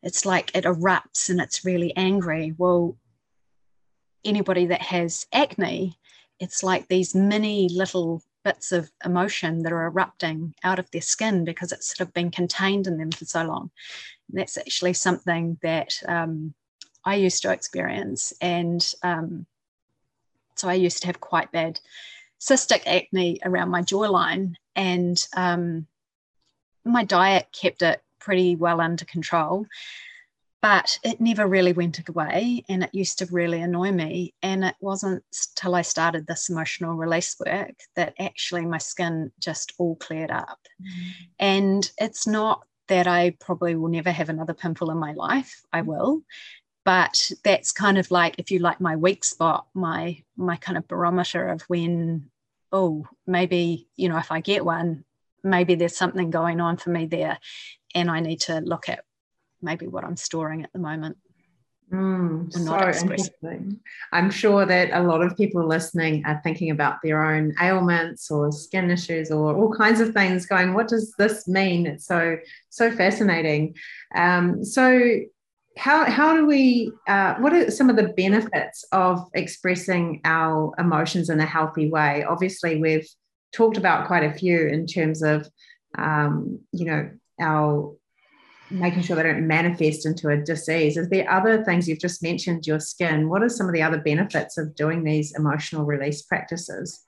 it's 0.01 0.25
like 0.25 0.55
it 0.55 0.63
erupts 0.63 1.29
and 1.29 1.41
it's 1.41 1.65
really 1.65 1.91
angry. 1.97 2.55
Well, 2.57 2.97
anybody 4.23 4.67
that 4.67 4.83
has 4.83 5.25
acne, 5.33 5.99
it's 6.39 6.63
like 6.63 6.87
these 6.87 7.13
mini 7.13 7.67
little 7.69 8.23
bits 8.45 8.71
of 8.71 8.89
emotion 9.03 9.63
that 9.63 9.73
are 9.73 9.87
erupting 9.87 10.53
out 10.63 10.79
of 10.79 10.89
their 10.91 11.01
skin 11.01 11.43
because 11.43 11.73
it's 11.73 11.87
sort 11.87 12.07
of 12.07 12.13
been 12.13 12.31
contained 12.31 12.87
in 12.87 12.97
them 12.97 13.11
for 13.11 13.25
so 13.25 13.43
long. 13.43 13.71
And 14.29 14.39
that's 14.39 14.57
actually 14.57 14.93
something 14.93 15.57
that 15.61 15.99
um, 16.07 16.53
I 17.03 17.15
used 17.15 17.41
to 17.41 17.51
experience. 17.51 18.31
And 18.39 18.93
um, 19.03 19.45
so 20.55 20.69
I 20.69 20.75
used 20.75 21.01
to 21.01 21.07
have 21.07 21.19
quite 21.19 21.51
bad 21.51 21.79
cystic 22.39 22.83
acne 22.85 23.39
around 23.43 23.69
my 23.69 23.81
jawline. 23.81 24.53
And 24.75 25.21
um, 25.35 25.87
my 26.85 27.03
diet 27.03 27.47
kept 27.51 27.81
it 27.81 28.01
pretty 28.19 28.55
well 28.55 28.79
under 28.79 29.05
control 29.05 29.65
but 30.65 30.97
it 31.03 31.21
never 31.21 31.45
really 31.45 31.73
went 31.73 32.01
away 32.09 32.65
and 32.67 32.83
it 32.83 32.89
used 32.91 33.19
to 33.19 33.27
really 33.27 33.61
annoy 33.61 33.91
me 33.91 34.33
and 34.41 34.65
it 34.65 34.73
wasn't 34.79 35.23
till 35.55 35.75
i 35.75 35.83
started 35.83 36.25
this 36.25 36.49
emotional 36.49 36.95
release 36.95 37.35
work 37.39 37.75
that 37.95 38.15
actually 38.19 38.65
my 38.65 38.79
skin 38.79 39.31
just 39.39 39.73
all 39.77 39.95
cleared 39.97 40.31
up 40.31 40.57
mm. 40.81 41.11
and 41.37 41.91
it's 41.99 42.25
not 42.25 42.65
that 42.87 43.05
i 43.05 43.29
probably 43.39 43.75
will 43.75 43.89
never 43.89 44.09
have 44.09 44.29
another 44.29 44.55
pimple 44.55 44.89
in 44.89 44.97
my 44.97 45.13
life 45.13 45.61
i 45.71 45.81
mm. 45.81 45.85
will 45.85 46.23
but 46.83 47.31
that's 47.43 47.71
kind 47.71 47.99
of 47.99 48.09
like 48.09 48.33
if 48.39 48.49
you 48.49 48.57
like 48.57 48.81
my 48.81 48.95
weak 48.95 49.23
spot 49.23 49.67
my 49.75 50.19
my 50.35 50.55
kind 50.55 50.79
of 50.79 50.87
barometer 50.87 51.47
of 51.47 51.61
when 51.67 52.25
oh 52.71 53.05
maybe 53.27 53.87
you 53.97 54.09
know 54.09 54.17
if 54.17 54.31
i 54.31 54.41
get 54.41 54.65
one 54.65 55.05
maybe 55.43 55.75
there's 55.75 55.95
something 55.95 56.31
going 56.31 56.59
on 56.59 56.75
for 56.75 56.89
me 56.89 57.05
there 57.05 57.37
and 57.93 58.09
i 58.09 58.19
need 58.19 58.41
to 58.41 58.61
look 58.61 58.89
at 58.89 59.04
maybe 59.65 59.87
what 59.87 60.05
I'm 60.05 60.15
storing 60.15 60.63
at 60.63 60.71
the 60.71 60.79
moment. 60.79 61.17
Mm, 61.91 62.51
so 62.51 62.75
interesting. 62.75 63.79
I'm 64.11 64.31
sure 64.31 64.65
that 64.65 64.89
a 64.91 65.03
lot 65.03 65.21
of 65.21 65.37
people 65.37 65.67
listening 65.67 66.25
are 66.25 66.41
thinking 66.43 66.71
about 66.71 66.97
their 67.03 67.23
own 67.23 67.53
ailments 67.61 68.31
or 68.31 68.51
skin 68.51 68.89
issues 68.89 69.29
or 69.29 69.55
all 69.55 69.71
kinds 69.71 69.99
of 69.99 70.13
things. 70.13 70.47
Going, 70.47 70.73
what 70.73 70.87
does 70.87 71.13
this 71.19 71.47
mean? 71.47 71.85
It's 71.85 72.05
so 72.05 72.37
so 72.69 72.91
fascinating. 72.91 73.75
Um, 74.15 74.65
so, 74.65 75.19
how 75.77 76.05
how 76.05 76.35
do 76.35 76.47
we? 76.47 76.91
Uh, 77.07 77.35
what 77.35 77.53
are 77.53 77.69
some 77.69 77.91
of 77.91 77.97
the 77.97 78.13
benefits 78.17 78.83
of 78.91 79.29
expressing 79.35 80.21
our 80.25 80.73
emotions 80.79 81.29
in 81.29 81.39
a 81.39 81.45
healthy 81.45 81.89
way? 81.89 82.23
Obviously, 82.23 82.81
we've 82.81 83.07
talked 83.53 83.77
about 83.77 84.07
quite 84.07 84.23
a 84.23 84.33
few 84.33 84.67
in 84.67 84.87
terms 84.87 85.21
of 85.21 85.47
um, 85.99 86.59
you 86.71 86.85
know 86.85 87.11
our 87.39 87.95
making 88.79 89.01
sure 89.01 89.15
they 89.15 89.23
don't 89.23 89.47
manifest 89.47 90.05
into 90.05 90.29
a 90.29 90.37
disease. 90.37 90.97
Is 90.97 91.09
there 91.09 91.29
other 91.31 91.63
things 91.63 91.87
you've 91.87 91.99
just 91.99 92.21
mentioned 92.21 92.67
your 92.67 92.79
skin? 92.79 93.29
What 93.29 93.41
are 93.41 93.49
some 93.49 93.67
of 93.67 93.73
the 93.73 93.81
other 93.81 93.97
benefits 93.97 94.57
of 94.57 94.75
doing 94.75 95.03
these 95.03 95.35
emotional 95.37 95.85
release 95.85 96.21
practices? 96.21 97.05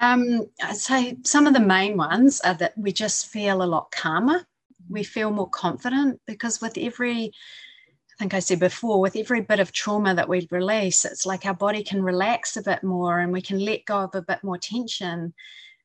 Um, 0.00 0.46
I'd 0.62 0.76
say 0.76 1.18
some 1.24 1.46
of 1.46 1.54
the 1.54 1.60
main 1.60 1.96
ones 1.96 2.40
are 2.40 2.54
that 2.54 2.76
we 2.76 2.92
just 2.92 3.26
feel 3.26 3.62
a 3.62 3.64
lot 3.64 3.90
calmer. 3.90 4.46
We 4.88 5.04
feel 5.04 5.30
more 5.30 5.48
confident 5.48 6.20
because 6.26 6.60
with 6.60 6.76
every, 6.78 7.26
I 7.26 8.14
think 8.18 8.34
I 8.34 8.40
said 8.40 8.60
before, 8.60 9.00
with 9.00 9.14
every 9.14 9.42
bit 9.42 9.60
of 9.60 9.72
trauma 9.72 10.14
that 10.14 10.28
we 10.28 10.48
release, 10.50 11.04
it's 11.04 11.26
like 11.26 11.44
our 11.46 11.54
body 11.54 11.84
can 11.84 12.02
relax 12.02 12.56
a 12.56 12.62
bit 12.62 12.82
more 12.82 13.20
and 13.20 13.30
we 13.30 13.42
can 13.42 13.58
let 13.58 13.84
go 13.84 13.98
of 13.98 14.14
a 14.14 14.22
bit 14.22 14.42
more 14.42 14.58
tension. 14.58 15.34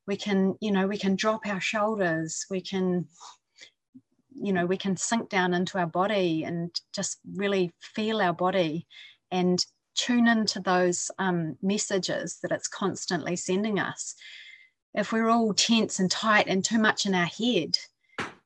We 0.08 0.16
can, 0.16 0.56
you 0.62 0.72
know, 0.72 0.88
we 0.88 0.98
can 0.98 1.16
drop 1.16 1.46
our 1.46 1.60
shoulders. 1.60 2.46
We 2.50 2.62
can 2.62 3.08
you 4.40 4.54
know 4.54 4.66
we 4.66 4.78
can 4.78 4.98
sink 4.98 5.30
down 5.30 5.54
into 5.54 5.78
our 5.78 5.88
body 5.88 6.44
and 6.44 6.80
just 6.94 7.20
really 7.36 7.72
feel 7.82 8.22
our 8.22 8.34
body 8.34 8.88
and 9.32 9.66
tune 9.96 10.28
into 10.28 10.60
those 10.60 11.10
um, 11.20 11.58
messages 11.62 12.40
that 12.42 12.52
it's 12.52 12.68
constantly 12.68 13.36
sending 13.36 13.80
us. 13.80 14.16
If 14.94 15.12
we're 15.12 15.30
all 15.30 15.54
tense 15.54 16.00
and 16.00 16.12
tight 16.12 16.48
and 16.48 16.64
too 16.64 16.80
much 16.80 17.06
in 17.06 17.16
our 17.16 17.26
head 17.26 17.78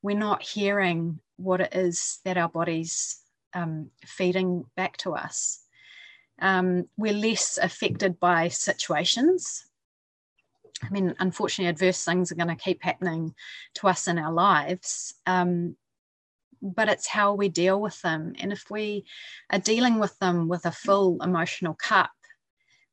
we're 0.01 0.17
not 0.17 0.41
hearing 0.41 1.19
what 1.37 1.61
it 1.61 1.73
is 1.73 2.19
that 2.25 2.37
our 2.37 2.49
body's 2.49 3.21
um, 3.53 3.89
feeding 4.05 4.65
back 4.75 4.97
to 4.97 5.13
us. 5.13 5.61
Um, 6.41 6.85
we're 6.97 7.13
less 7.13 7.57
affected 7.61 8.19
by 8.19 8.47
situations 8.47 9.65
I 10.83 10.89
mean, 10.89 11.15
unfortunately, 11.19 11.69
adverse 11.69 12.03
things 12.03 12.31
are 12.31 12.35
going 12.35 12.47
to 12.47 12.55
keep 12.55 12.83
happening 12.83 13.33
to 13.75 13.87
us 13.87 14.07
in 14.07 14.17
our 14.17 14.31
lives. 14.31 15.13
Um, 15.25 15.75
but 16.61 16.89
it's 16.89 17.07
how 17.07 17.33
we 17.33 17.49
deal 17.49 17.79
with 17.79 18.01
them. 18.01 18.33
And 18.39 18.51
if 18.51 18.65
we 18.69 19.05
are 19.49 19.59
dealing 19.59 19.99
with 19.99 20.17
them 20.19 20.47
with 20.47 20.65
a 20.65 20.71
full 20.71 21.21
emotional 21.21 21.73
cup, 21.73 22.11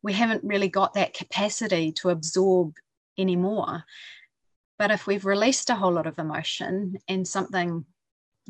we 0.02 0.12
haven't 0.12 0.44
really 0.44 0.68
got 0.68 0.94
that 0.94 1.14
capacity 1.14 1.92
to 1.92 2.10
absorb 2.10 2.74
anymore. 3.18 3.84
But 4.78 4.90
if 4.90 5.06
we've 5.06 5.24
released 5.24 5.70
a 5.70 5.74
whole 5.74 5.92
lot 5.92 6.06
of 6.06 6.18
emotion 6.18 6.98
and 7.08 7.26
something 7.26 7.84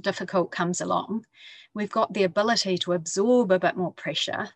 difficult 0.00 0.50
comes 0.50 0.80
along, 0.80 1.24
we've 1.72 1.90
got 1.90 2.12
the 2.12 2.24
ability 2.24 2.78
to 2.78 2.92
absorb 2.92 3.52
a 3.52 3.58
bit 3.58 3.76
more 3.76 3.92
pressure 3.92 4.48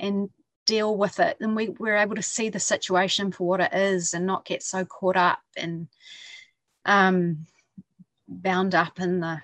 and 0.00 0.30
deal 0.66 0.96
with 0.96 1.18
it 1.20 1.36
and 1.40 1.56
we, 1.56 1.68
we're 1.78 1.96
able 1.96 2.14
to 2.14 2.22
see 2.22 2.48
the 2.48 2.60
situation 2.60 3.32
for 3.32 3.46
what 3.46 3.60
it 3.60 3.72
is 3.74 4.14
and 4.14 4.26
not 4.26 4.44
get 4.44 4.62
so 4.62 4.84
caught 4.84 5.16
up 5.16 5.40
and 5.56 5.88
um, 6.84 7.46
bound 8.28 8.74
up 8.74 9.00
in 9.00 9.20
the 9.20 9.40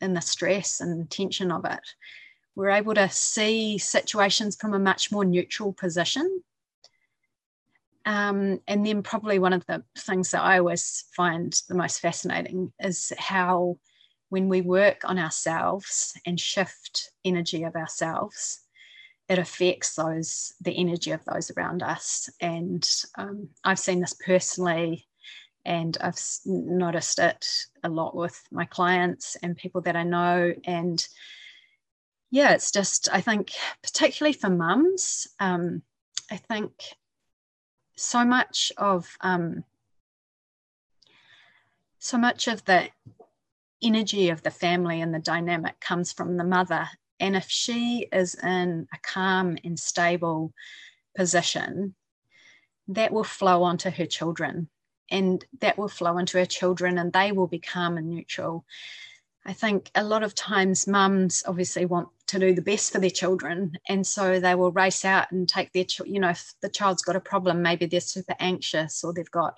in 0.00 0.14
the 0.14 0.20
stress 0.20 0.80
and 0.80 1.10
tension 1.10 1.50
of 1.50 1.64
it. 1.64 1.80
We're 2.54 2.70
able 2.70 2.94
to 2.94 3.08
see 3.08 3.78
situations 3.78 4.56
from 4.56 4.74
a 4.74 4.78
much 4.78 5.10
more 5.10 5.24
neutral 5.24 5.72
position. 5.72 6.42
Um, 8.06 8.60
and 8.68 8.86
then 8.86 9.02
probably 9.02 9.38
one 9.38 9.52
of 9.52 9.66
the 9.66 9.84
things 9.98 10.30
that 10.30 10.40
i 10.40 10.58
always 10.58 11.04
find 11.14 11.52
the 11.68 11.74
most 11.74 12.00
fascinating 12.00 12.72
is 12.80 13.12
how 13.18 13.76
when 14.30 14.48
we 14.48 14.62
work 14.62 15.02
on 15.04 15.18
ourselves 15.18 16.18
and 16.24 16.40
shift 16.40 17.10
energy 17.24 17.64
of 17.64 17.76
ourselves 17.76 18.60
it 19.28 19.38
affects 19.38 19.94
those 19.94 20.54
the 20.60 20.76
energy 20.76 21.10
of 21.10 21.24
those 21.24 21.50
around 21.50 21.82
us. 21.82 22.30
And 22.40 22.88
um, 23.16 23.48
i've 23.64 23.78
seen 23.78 24.00
this 24.00 24.14
personally 24.14 25.06
and 25.64 25.96
i've 26.00 26.18
noticed 26.46 27.18
it 27.18 27.46
a 27.84 27.88
lot 27.88 28.16
with 28.16 28.40
my 28.50 28.64
clients 28.64 29.36
and 29.42 29.56
people 29.56 29.80
that 29.82 29.96
i 29.96 30.02
know. 30.02 30.54
And 30.64 31.06
yeah 32.30 32.52
it's 32.52 32.70
just 32.70 33.08
i 33.12 33.20
think 33.20 33.52
particularly 33.82 34.32
for 34.32 34.50
mums 34.50 35.26
um, 35.40 35.82
i 36.30 36.36
think 36.36 36.72
so 37.96 38.24
much 38.24 38.70
of 38.76 39.16
um, 39.20 39.64
so 41.98 42.16
much 42.16 42.46
of 42.46 42.64
the 42.64 42.88
energy 43.82 44.28
of 44.28 44.42
the 44.42 44.50
family 44.50 45.00
and 45.00 45.12
the 45.12 45.18
dynamic 45.18 45.80
comes 45.80 46.12
from 46.12 46.36
the 46.36 46.44
mother 46.44 46.88
and 47.20 47.36
if 47.36 47.48
she 47.48 48.06
is 48.12 48.34
in 48.34 48.86
a 48.92 48.98
calm 49.02 49.56
and 49.64 49.78
stable 49.78 50.52
position, 51.16 51.94
that 52.88 53.12
will 53.12 53.24
flow 53.24 53.62
onto 53.62 53.90
her 53.90 54.06
children 54.06 54.68
and 55.10 55.44
that 55.60 55.78
will 55.78 55.88
flow 55.88 56.18
into 56.18 56.38
her 56.38 56.46
children 56.46 56.98
and 56.98 57.12
they 57.12 57.32
will 57.32 57.46
be 57.46 57.58
calm 57.58 57.96
and 57.98 58.08
neutral. 58.08 58.64
I 59.44 59.52
think 59.52 59.90
a 59.94 60.04
lot 60.04 60.22
of 60.22 60.34
times 60.34 60.86
mums 60.86 61.42
obviously 61.46 61.86
want 61.86 62.08
to 62.28 62.38
do 62.38 62.54
the 62.54 62.62
best 62.62 62.92
for 62.92 62.98
their 62.98 63.08
children. 63.08 63.78
And 63.88 64.06
so 64.06 64.40
they 64.40 64.54
will 64.54 64.72
race 64.72 65.04
out 65.04 65.32
and 65.32 65.48
take 65.48 65.72
their, 65.72 65.86
you 66.04 66.20
know, 66.20 66.30
if 66.30 66.52
the 66.60 66.68
child's 66.68 67.02
got 67.02 67.16
a 67.16 67.20
problem, 67.20 67.62
maybe 67.62 67.86
they're 67.86 68.00
super 68.00 68.34
anxious 68.38 69.02
or 69.02 69.14
they've 69.14 69.30
got 69.30 69.54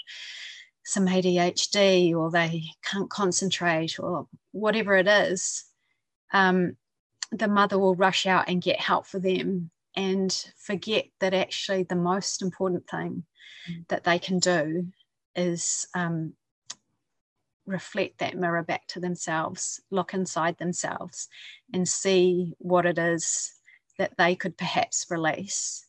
some 0.84 1.06
ADHD 1.06 2.14
or 2.14 2.30
they 2.30 2.64
can't 2.84 3.10
concentrate 3.10 3.98
or 3.98 4.28
whatever 4.52 4.96
it 4.96 5.08
is. 5.08 5.64
Um, 6.32 6.76
the 7.32 7.48
mother 7.48 7.78
will 7.78 7.94
rush 7.94 8.26
out 8.26 8.48
and 8.48 8.62
get 8.62 8.80
help 8.80 9.06
for 9.06 9.18
them 9.18 9.70
and 9.96 10.46
forget 10.56 11.06
that 11.20 11.34
actually 11.34 11.82
the 11.82 11.96
most 11.96 12.42
important 12.42 12.88
thing 12.88 13.24
mm. 13.70 13.88
that 13.88 14.04
they 14.04 14.18
can 14.18 14.38
do 14.38 14.86
is 15.36 15.86
um, 15.94 16.32
reflect 17.66 18.18
that 18.18 18.36
mirror 18.36 18.62
back 18.62 18.86
to 18.88 19.00
themselves, 19.00 19.80
look 19.90 20.14
inside 20.14 20.58
themselves, 20.58 21.28
and 21.72 21.88
see 21.88 22.54
what 22.58 22.86
it 22.86 22.98
is 22.98 23.52
that 23.98 24.16
they 24.16 24.34
could 24.34 24.56
perhaps 24.56 25.06
release. 25.10 25.86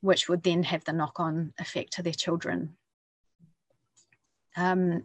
which 0.00 0.28
would 0.28 0.42
then 0.42 0.62
have 0.62 0.84
the 0.84 0.92
knock 0.92 1.20
on 1.20 1.52
effect 1.58 1.92
to 1.92 2.02
their 2.02 2.12
children. 2.12 2.76
Um, 4.56 5.04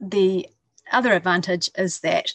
the 0.00 0.48
other 0.92 1.12
advantage 1.12 1.70
is 1.76 2.00
that 2.00 2.32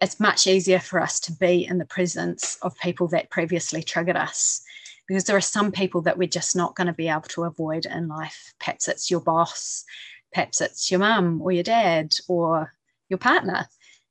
it's 0.00 0.20
much 0.20 0.46
easier 0.46 0.78
for 0.78 1.00
us 1.00 1.20
to 1.20 1.32
be 1.32 1.66
in 1.66 1.78
the 1.78 1.84
presence 1.84 2.56
of 2.62 2.78
people 2.78 3.08
that 3.08 3.30
previously 3.30 3.82
triggered 3.82 4.16
us 4.16 4.62
because 5.06 5.24
there 5.24 5.36
are 5.36 5.40
some 5.40 5.72
people 5.72 6.00
that 6.02 6.16
we're 6.16 6.28
just 6.28 6.54
not 6.54 6.74
going 6.76 6.86
to 6.86 6.92
be 6.92 7.08
able 7.08 7.22
to 7.22 7.44
avoid 7.44 7.84
in 7.84 8.08
life. 8.08 8.54
Perhaps 8.60 8.88
it's 8.88 9.10
your 9.10 9.20
boss, 9.20 9.84
perhaps 10.32 10.60
it's 10.60 10.90
your 10.90 11.00
mum 11.00 11.42
or 11.42 11.52
your 11.52 11.64
dad 11.64 12.14
or 12.28 12.72
your 13.08 13.18
partner. 13.18 13.66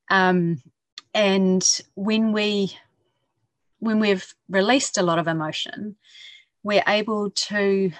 Um, 0.09 0.61
and 1.13 1.81
when 1.95 2.33
we 2.33 2.77
when 3.79 3.99
we've 3.99 4.35
released 4.49 4.97
a 4.97 5.03
lot 5.03 5.19
of 5.19 5.27
emotion, 5.27 5.95
we're 6.63 6.83
able 6.85 7.31
to 7.31 7.91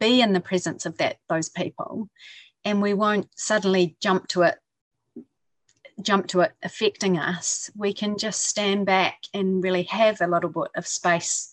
be 0.00 0.20
in 0.20 0.32
the 0.32 0.40
presence 0.40 0.84
of 0.84 0.98
that 0.98 1.18
those 1.28 1.48
people 1.48 2.08
and 2.64 2.82
we 2.82 2.92
won't 2.92 3.28
suddenly 3.36 3.96
jump 4.00 4.28
to 4.28 4.42
it 4.42 4.58
jump 6.02 6.26
to 6.28 6.40
it 6.40 6.52
affecting 6.62 7.18
us 7.18 7.70
we 7.76 7.92
can 7.92 8.16
just 8.16 8.44
stand 8.44 8.86
back 8.86 9.18
and 9.34 9.62
really 9.62 9.82
have 9.84 10.20
a 10.20 10.26
little 10.26 10.50
bit 10.50 10.70
of 10.76 10.86
space 10.86 11.50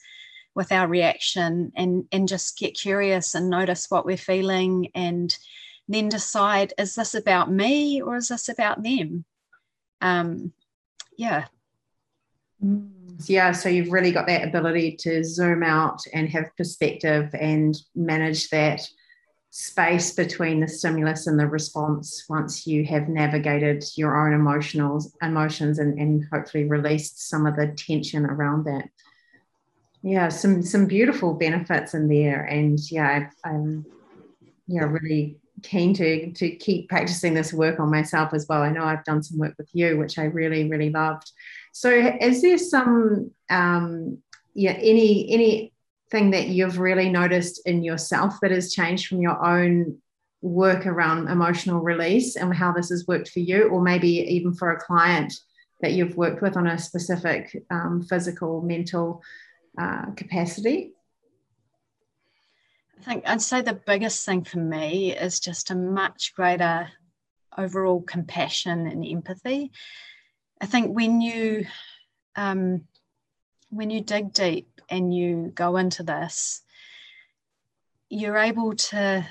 with 0.56 0.72
our 0.72 0.88
reaction 0.88 1.72
and 1.76 2.06
and 2.12 2.28
just 2.28 2.58
get 2.58 2.74
curious 2.74 3.36
and 3.36 3.50
notice 3.50 3.92
what 3.92 4.06
we're 4.06 4.18
feeling 4.18 4.90
and 4.96 5.38
then 5.88 6.10
decide 6.10 6.74
is 6.80 6.96
this 6.96 7.14
about 7.14 7.52
me 7.52 8.02
or 8.02 8.16
is 8.16 8.30
this 8.30 8.50
about 8.50 8.82
them? 8.82 9.26
Um 10.02 10.54
yeah. 11.18 11.46
Mm. 12.64 12.92
Yeah, 13.28 13.54
so 13.54 13.70
you've 13.70 13.94
really 13.94 14.12
got 14.12 14.28
that 14.28 14.46
ability 14.46 14.98
to 15.02 15.24
zoom 15.24 15.64
out 15.64 16.02
and 16.14 16.28
have 16.30 16.56
perspective 16.58 17.34
and 17.40 17.76
manage 17.96 18.50
that 18.50 18.82
space 19.58 20.12
between 20.12 20.60
the 20.60 20.68
stimulus 20.68 21.28
and 21.28 21.40
the 21.40 21.48
response 21.48 22.26
once 22.28 22.68
you 22.68 22.84
have 22.84 23.08
navigated 23.08 23.86
your 23.96 24.28
own 24.28 24.34
emotional 24.34 25.02
emotions 25.22 25.80
and, 25.80 25.98
and 25.98 26.26
hopefully 26.30 26.66
released 26.66 27.30
some 27.30 27.46
of 27.46 27.56
the 27.56 27.68
tension 27.68 28.26
around 28.26 28.66
that. 28.66 28.90
Yeah, 30.04 30.28
some 30.28 30.62
some 30.62 30.88
beautiful 30.88 31.36
benefits 31.36 31.94
in 31.94 32.10
there, 32.10 32.44
and 32.44 32.78
yeah, 32.92 33.30
I'm 33.46 33.86
yeah 34.68 34.84
really 34.84 35.38
keen 35.64 35.94
to 35.94 36.34
to 36.34 36.50
keep 36.58 36.90
practicing 36.90 37.34
this 37.34 37.54
work 37.54 37.80
on 37.80 37.90
myself 37.90 38.34
as 38.34 38.46
well. 38.50 38.62
I 38.62 38.72
know 38.72 38.84
I've 38.84 39.06
done 39.06 39.24
some 39.24 39.40
work 39.40 39.56
with 39.58 39.70
you, 39.72 39.98
which 39.98 40.20
I 40.20 40.26
really 40.26 40.70
really 40.70 40.90
loved. 40.90 41.32
So, 41.72 41.90
is 42.20 42.42
there 42.42 42.58
some, 42.58 43.32
um, 43.50 44.18
yeah, 44.54 44.74
any 44.74 45.32
any 45.32 45.74
anything 46.16 46.32
that 46.32 46.48
you've 46.48 46.80
really 46.80 47.10
noticed 47.10 47.62
in 47.66 47.84
yourself 47.84 48.40
that 48.42 48.52
has 48.52 48.74
changed 48.74 49.08
from 49.08 49.22
your 49.22 49.46
own 49.46 49.98
work 50.42 50.86
around 50.86 51.28
emotional 51.28 51.82
release 51.82 52.36
and 52.36 52.54
how 52.54 52.72
this 52.72 52.90
has 52.90 53.06
worked 53.08 53.30
for 53.30 53.40
you, 53.40 53.68
or 53.68 53.82
maybe 53.82 54.08
even 54.08 54.54
for 54.54 54.72
a 54.72 54.80
client 54.80 55.34
that 55.82 55.92
you've 55.94 56.16
worked 56.16 56.42
with 56.42 56.56
on 56.56 56.68
a 56.68 56.78
specific 56.78 57.66
um, 57.70 58.02
physical, 58.04 58.62
mental 58.62 59.22
uh, 59.78 60.12
capacity? 60.16 60.94
I 63.00 63.04
think 63.04 63.24
I'd 63.28 63.42
say 63.42 63.62
the 63.62 63.74
biggest 63.74 64.26
thing 64.26 64.46
for 64.46 64.60
me 64.60 65.16
is 65.16 65.40
just 65.40 65.70
a 65.70 65.76
much 65.76 66.34
greater 66.34 66.88
overall 67.58 68.02
compassion 68.02 68.88
and 68.88 69.06
empathy. 69.06 69.72
I 70.62 70.66
think 70.66 70.96
when 70.96 71.20
you 71.20 71.66
um, 72.38 72.86
when 73.70 73.90
you 73.90 74.02
dig 74.02 74.32
deep 74.32 74.75
and 74.90 75.14
you 75.14 75.52
go 75.56 75.78
into 75.78 76.04
this, 76.04 76.62
you're 78.10 78.38
able 78.38 78.74
to 78.76 79.26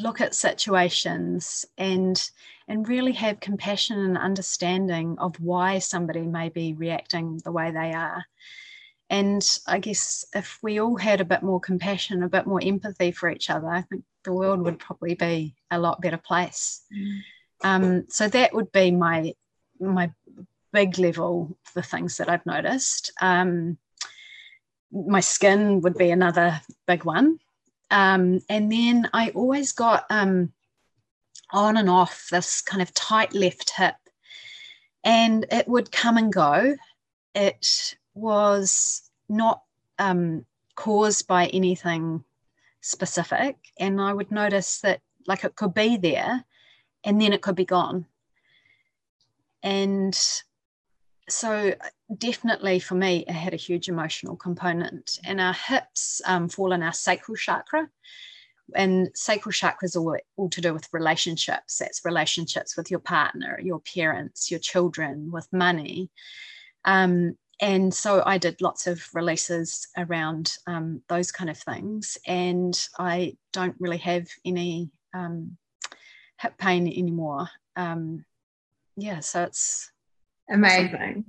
look 0.00 0.20
at 0.20 0.34
situations 0.34 1.66
and 1.76 2.30
and 2.68 2.88
really 2.88 3.12
have 3.12 3.40
compassion 3.40 3.98
and 3.98 4.16
understanding 4.16 5.18
of 5.18 5.38
why 5.40 5.78
somebody 5.78 6.22
may 6.22 6.48
be 6.48 6.72
reacting 6.74 7.38
the 7.44 7.52
way 7.52 7.70
they 7.70 7.92
are. 7.92 8.24
And 9.10 9.46
I 9.66 9.78
guess 9.78 10.24
if 10.34 10.58
we 10.62 10.80
all 10.80 10.96
had 10.96 11.20
a 11.20 11.26
bit 11.26 11.42
more 11.42 11.60
compassion, 11.60 12.22
a 12.22 12.28
bit 12.28 12.46
more 12.46 12.60
empathy 12.62 13.10
for 13.10 13.28
each 13.28 13.50
other, 13.50 13.68
I 13.68 13.82
think 13.82 14.04
the 14.24 14.32
world 14.32 14.62
would 14.62 14.78
probably 14.78 15.14
be 15.14 15.54
a 15.70 15.78
lot 15.78 16.00
better 16.00 16.16
place. 16.16 16.82
Mm. 16.96 17.20
Um, 17.64 18.04
so 18.08 18.28
that 18.28 18.54
would 18.54 18.72
be 18.72 18.90
my 18.90 19.34
my 19.78 20.10
big 20.72 20.98
level 20.98 21.56
the 21.74 21.82
things 21.82 22.16
that 22.16 22.28
I've 22.28 22.46
noticed. 22.46 23.12
Um, 23.20 23.78
my 24.90 25.20
skin 25.20 25.80
would 25.80 25.96
be 25.96 26.10
another 26.10 26.60
big 26.86 27.04
one. 27.04 27.38
Um, 27.90 28.40
and 28.48 28.70
then 28.70 29.08
I 29.12 29.30
always 29.30 29.72
got 29.72 30.04
um, 30.10 30.52
on 31.50 31.76
and 31.76 31.90
off 31.90 32.28
this 32.30 32.60
kind 32.62 32.82
of 32.82 32.92
tight 32.94 33.34
left 33.34 33.70
hip, 33.76 33.96
and 35.04 35.46
it 35.50 35.68
would 35.68 35.92
come 35.92 36.16
and 36.16 36.32
go. 36.32 36.76
It 37.34 37.96
was 38.14 39.10
not 39.28 39.62
um, 39.98 40.46
caused 40.74 41.26
by 41.26 41.46
anything 41.48 42.24
specific, 42.80 43.56
and 43.78 44.00
I 44.00 44.12
would 44.12 44.30
notice 44.30 44.80
that 44.80 45.00
like 45.26 45.44
it 45.44 45.54
could 45.54 45.74
be 45.74 45.98
there, 45.98 46.44
and 47.04 47.20
then 47.20 47.32
it 47.32 47.42
could 47.42 47.56
be 47.56 47.66
gone 47.66 48.06
and 49.62 50.18
so 51.28 51.74
definitely 52.18 52.78
for 52.78 52.94
me 52.94 53.24
it 53.26 53.32
had 53.32 53.54
a 53.54 53.56
huge 53.56 53.88
emotional 53.88 54.36
component. 54.36 55.18
And 55.24 55.40
our 55.40 55.54
hips 55.54 56.20
um, 56.26 56.48
fall 56.48 56.72
in 56.72 56.82
our 56.82 56.92
sacral 56.92 57.36
chakra. 57.36 57.88
And 58.74 59.10
sacral 59.14 59.52
chakra 59.52 59.86
is 59.86 59.96
all, 59.96 60.16
all 60.36 60.48
to 60.50 60.60
do 60.60 60.72
with 60.72 60.88
relationships. 60.92 61.78
That's 61.78 62.04
relationships 62.04 62.76
with 62.76 62.90
your 62.90 63.00
partner 63.00 63.58
your 63.62 63.80
parents 63.80 64.50
your 64.50 64.60
children 64.60 65.30
with 65.32 65.48
money. 65.52 66.10
Um, 66.84 67.36
and 67.60 67.94
so 67.94 68.22
i 68.26 68.38
did 68.38 68.60
lots 68.60 68.88
of 68.88 69.06
releases 69.14 69.86
around 69.96 70.56
um, 70.66 71.02
those 71.08 71.30
kind 71.30 71.50
of 71.50 71.58
things. 71.58 72.18
And 72.26 72.78
i 72.98 73.36
don't 73.52 73.76
really 73.78 73.98
have 73.98 74.26
any 74.44 74.90
um, 75.14 75.56
hip 76.42 76.58
pain 76.58 76.86
anymore. 76.86 77.48
Um, 77.76 78.24
yeah, 78.96 79.20
so 79.20 79.44
it's 79.44 79.90
amazing. 80.50 81.24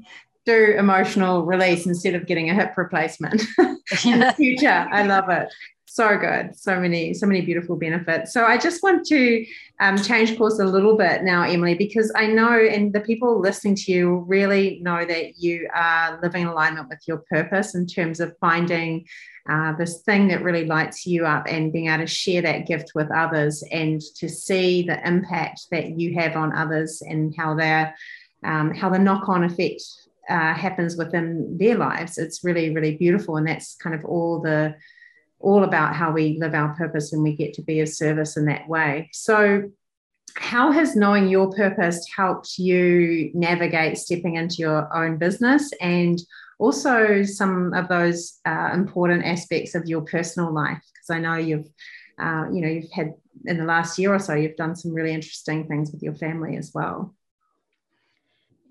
Do 0.45 0.75
emotional 0.77 1.45
release 1.45 1.85
instead 1.85 2.15
of 2.15 2.25
getting 2.27 2.49
a 2.49 2.53
hip 2.53 2.73
replacement 2.75 3.41
in 4.05 4.19
the 4.19 4.33
future. 4.35 4.87
I 4.91 5.03
love 5.03 5.29
it. 5.29 5.53
So 5.93 6.17
good. 6.17 6.57
So 6.57 6.79
many, 6.79 7.13
so 7.13 7.27
many 7.27 7.41
beautiful 7.41 7.75
benefits. 7.75 8.33
So 8.33 8.45
I 8.45 8.57
just 8.57 8.81
want 8.81 9.05
to 9.09 9.45
um, 9.79 9.95
change 9.95 10.35
course 10.39 10.57
a 10.57 10.65
little 10.65 10.97
bit 10.97 11.21
now, 11.21 11.43
Emily, 11.43 11.75
because 11.75 12.11
I 12.15 12.25
know, 12.25 12.57
and 12.59 12.91
the 12.91 12.99
people 12.99 13.39
listening 13.39 13.75
to 13.75 13.91
you 13.91 14.25
really 14.27 14.79
know 14.81 15.05
that 15.05 15.37
you 15.37 15.69
are 15.71 16.19
living 16.23 16.41
in 16.41 16.47
alignment 16.47 16.89
with 16.89 17.01
your 17.07 17.23
purpose 17.29 17.75
in 17.75 17.85
terms 17.85 18.19
of 18.19 18.35
finding 18.39 19.05
uh, 19.47 19.73
this 19.73 20.01
thing 20.01 20.29
that 20.29 20.41
really 20.41 20.65
lights 20.65 21.05
you 21.05 21.27
up 21.27 21.45
and 21.47 21.71
being 21.71 21.89
able 21.89 22.05
to 22.05 22.07
share 22.07 22.41
that 22.41 22.65
gift 22.65 22.93
with 22.95 23.11
others 23.11 23.63
and 23.71 24.01
to 24.15 24.27
see 24.27 24.81
the 24.81 25.05
impact 25.07 25.67
that 25.69 25.99
you 25.99 26.15
have 26.15 26.35
on 26.35 26.55
others 26.55 27.03
and 27.05 27.35
how 27.37 27.53
they're 27.53 27.93
um, 28.45 28.73
how 28.73 28.89
the 28.89 28.99
knock-on 28.99 29.43
effect 29.43 29.81
uh, 30.29 30.53
happens 30.53 30.95
within 30.95 31.57
their 31.57 31.75
lives. 31.75 32.17
It's 32.17 32.43
really 32.43 32.73
really 32.73 32.95
beautiful 32.97 33.37
and 33.37 33.47
that's 33.47 33.75
kind 33.75 33.95
of 33.95 34.05
all 34.05 34.41
the 34.41 34.75
all 35.39 35.63
about 35.65 35.93
how 35.93 36.11
we 36.11 36.37
live 36.39 36.53
our 36.53 36.73
purpose 36.75 37.11
and 37.11 37.21
we 37.21 37.35
get 37.35 37.53
to 37.53 37.61
be 37.61 37.81
of 37.81 37.89
service 37.89 38.37
in 38.37 38.45
that 38.45 38.67
way. 38.67 39.09
So 39.11 39.69
how 40.35 40.71
has 40.71 40.95
knowing 40.95 41.27
your 41.27 41.51
purpose 41.51 42.07
helped 42.15 42.57
you 42.57 43.29
navigate 43.33 43.97
stepping 43.97 44.35
into 44.35 44.55
your 44.57 44.95
own 44.95 45.17
business 45.17 45.71
and 45.81 46.19
also 46.59 47.23
some 47.23 47.73
of 47.73 47.87
those 47.87 48.39
uh, 48.45 48.71
important 48.73 49.25
aspects 49.25 49.75
of 49.75 49.85
your 49.85 50.01
personal 50.01 50.51
life? 50.51 50.81
Because 50.93 51.09
i 51.09 51.19
know 51.19 51.35
you've 51.35 51.67
uh, 52.19 52.45
you 52.51 52.61
know 52.61 52.67
you've 52.67 52.91
had 52.91 53.13
in 53.45 53.57
the 53.57 53.65
last 53.65 53.99
year 53.99 54.13
or 54.13 54.19
so 54.19 54.33
you've 54.33 54.55
done 54.55 54.75
some 54.75 54.93
really 54.93 55.13
interesting 55.13 55.67
things 55.67 55.91
with 55.91 56.01
your 56.01 56.13
family 56.13 56.55
as 56.55 56.71
well 56.73 57.13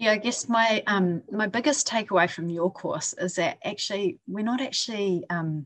yeah 0.03 0.13
i 0.13 0.17
guess 0.17 0.49
my 0.49 0.83
um 0.87 1.23
my 1.31 1.47
biggest 1.47 1.89
takeaway 1.89 2.29
from 2.29 2.49
your 2.49 2.71
course 2.71 3.15
is 3.19 3.37
that 3.37 3.59
actually 3.65 4.19
we're 4.27 4.45
not 4.45 4.61
actually 4.61 5.25
um, 5.31 5.65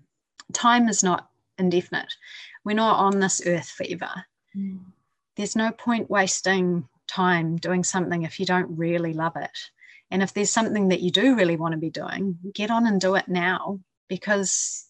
time 0.52 0.88
is 0.88 1.02
not 1.02 1.28
indefinite 1.58 2.12
we're 2.64 2.76
not 2.76 2.98
on 2.98 3.18
this 3.18 3.42
earth 3.46 3.68
forever 3.68 4.10
mm. 4.56 4.78
there's 5.36 5.56
no 5.56 5.72
point 5.72 6.10
wasting 6.10 6.88
time 7.08 7.56
doing 7.56 7.82
something 7.82 8.22
if 8.22 8.38
you 8.38 8.46
don't 8.46 8.76
really 8.76 9.12
love 9.12 9.36
it 9.36 9.58
and 10.10 10.22
if 10.22 10.32
there's 10.32 10.50
something 10.50 10.88
that 10.88 11.00
you 11.00 11.10
do 11.10 11.34
really 11.34 11.56
want 11.56 11.72
to 11.72 11.78
be 11.78 11.90
doing, 11.90 12.38
get 12.54 12.70
on 12.70 12.86
and 12.86 13.00
do 13.00 13.16
it 13.16 13.28
now 13.28 13.80
because, 14.08 14.86